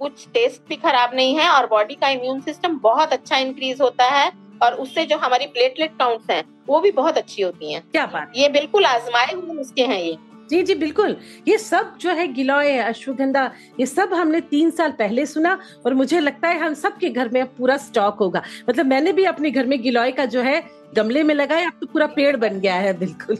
कुछ 0.00 0.26
टेस्ट 0.28 0.68
भी 0.68 0.76
खराब 0.76 1.14
नहीं 1.14 1.34
है 1.36 1.48
और 1.48 1.66
बॉडी 1.66 1.94
का 1.94 2.08
इम्यून 2.08 2.40
सिस्टम 2.40 2.78
बहुत 2.78 3.12
अच्छा 3.12 3.36
इंक्रीज 3.36 3.80
होता 3.80 4.04
है। 4.04 4.30
और 4.62 4.74
उससे 4.76 5.04
जो 5.06 5.16
हमारी 5.18 5.46
प्लेटलेट 5.48 5.96
काउंट्स 5.98 6.30
हैं 6.30 6.42
वो 6.68 6.80
भी 6.80 6.90
बहुत 6.92 7.18
अच्छी 7.18 7.42
होती 7.42 7.72
हैं। 7.72 7.82
क्या 7.90 8.06
बात 8.08 8.32
ये 8.36 8.48
बिल्कुल 8.50 8.84
आजमाए 8.86 9.32
हुए 9.32 9.54
नुस्खे 9.54 9.82
हैं 9.84 10.00
ये। 10.00 10.16
जी 10.50 10.62
जी 10.62 10.74
बिल्कुल। 10.74 11.16
ये 11.48 11.56
सब 11.58 11.96
जो 12.00 12.10
है 12.10 12.26
गिलोय 12.28 12.76
अश्वगंधा 12.78 13.44
ये 13.80 13.86
सब 13.86 14.14
हमने 14.14 14.40
तीन 14.42 14.70
साल 14.70 14.92
पहले 14.98 15.24
सुना 15.26 15.58
और 15.86 15.94
मुझे 15.94 16.20
लगता 16.20 16.48
है 16.48 16.58
हम 16.58 16.74
सबके 16.76 17.10
घर 17.10 17.28
में 17.28 17.40
अब 17.40 17.54
पूरा 17.58 17.76
स्टॉक 17.78 18.18
होगा। 18.18 18.42
मतलब 18.68 18.86
मैंने 18.86 19.12
भी 19.12 19.24
अपने 19.26 19.50
घर 19.50 19.66
में 19.66 19.80
गिलोय 19.82 20.12
का 20.12 20.24
जो 20.26 20.42
है 20.42 20.62
गमले 20.96 21.22
में 21.22 21.34
लगाया 21.34 21.66
अब 21.66 21.78
तो 21.80 21.86
पूरा 21.86 22.06
पेड़ 22.08 22.36
बन 22.36 22.60
गया 22.60 22.74
है 22.76 22.92
बिल्कुल। 22.98 23.36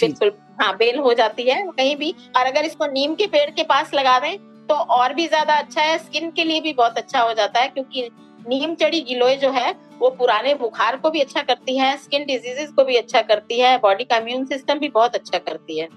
बिल्कुल 0.00 0.32
हाँ 0.60 0.72
बेल 0.76 0.98
हो 0.98 1.12
जाती 1.14 1.48
है 1.48 1.62
कहीं 1.68 1.96
भी। 1.96 2.14
और 2.36 2.46
अगर 2.46 2.64
इसको 2.64 2.86
नीम 2.88 3.14
के 3.14 3.26
पेड़ 3.26 3.50
के 3.50 3.62
पास 3.64 3.94
लगा 3.94 4.18
दें 4.20 4.36
तो 4.68 4.74
और 4.74 5.14
भी 5.14 5.26
ज़्यादा 5.26 5.54
अच्छा 5.56 5.82
है 5.82 5.98
स्किन 5.98 6.30
के 6.30 6.44
लिए 6.44 6.60
भी 6.60 6.72
बहुत 6.74 6.98
अच्छा 6.98 7.20
हो 7.20 7.32
जाता 7.34 7.60
है 7.60 7.68
क्योंकि 7.68 8.08
नीम 8.48 8.74
चढ़ी 8.74 9.00
गिलोय 9.00 9.36
जो 9.36 9.50
है, 9.50 9.74
वो 9.98 10.10
पुराने 10.10 10.54
बुखार 10.54 10.96
को 10.96 11.10
भी 11.10 11.20
अच्छा 11.20 11.42
करती 11.42 11.76
है 11.78 11.96
स्किन 11.96 12.24
डिजीजेस 12.26 12.70
को 12.70 12.84
भी 12.84 12.96
अच्छा 12.96 13.22
करती 13.22 13.60
है 13.60 13.78
बॉडी 13.78 14.04
का 14.04 14.16
इम्यून 14.16 14.44
सिस्टम 14.44 14.78
भी 14.78 14.88
बहुत 14.88 15.14
अच्छा 15.14 15.38
करती 15.38 15.78
है। 15.78 15.88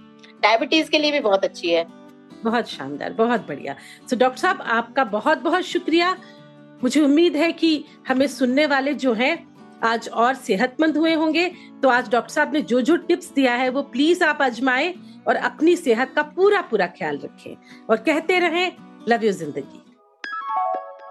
डायबिटीज़ 0.41 0.89
के 0.89 0.99
लिए 0.99 1.11
भी 1.11 1.19
बहुत 1.19 1.43
अच्छी 1.43 1.69
है। 1.69 1.85
बहुत 2.43 2.69
शानदार, 2.69 3.13
बहुत 3.13 3.47
बढ़िया। 3.47 3.75
तो 4.09 4.17
डॉक्टर 4.17 4.39
साहब, 4.39 4.61
आपका 4.61 5.03
बहुत 5.03 5.37
बहुत 5.37 5.63
शुक्रिया। 5.63 6.17
मुझे 6.83 7.01
उम्मीद 7.01 7.35
है 7.35 7.51
कि 7.51 7.85
हमें 8.07 8.27
सुनने 8.27 8.65
वाले 8.65 8.93
जो 8.93 9.13
हैं, 9.13 9.47
आज 9.83 10.09
और 10.09 10.33
सेहतमंद 10.33 10.97
हुए 10.97 11.13
होंगे। 11.13 11.51
तो 11.83 11.89
आज 11.89 12.09
डॉक्टर 12.09 12.33
साहब 12.33 12.53
ने 12.53 12.61
जो 12.61 12.81
जो 12.81 12.95
टिप्स 12.95 13.31
दिया 13.33 13.55
है, 13.55 13.69
वो 13.69 13.81
प्लीज़ 13.81 14.23
आप 14.23 14.41
आजमाएँ 14.41 14.93
और 15.27 15.35
अपनी 15.35 15.75
सेहत 15.75 16.13
का 16.15 16.21
पूरा 16.21 16.61
पूरा 16.61 16.87
ख्याल 16.87 17.17
रखें। 17.17 17.55
और 17.89 17.97
कहते 17.97 18.39
रहें 18.39 18.71
लव 19.09 19.25
यू 19.25 19.31
ज़िंदगी। 19.31 19.90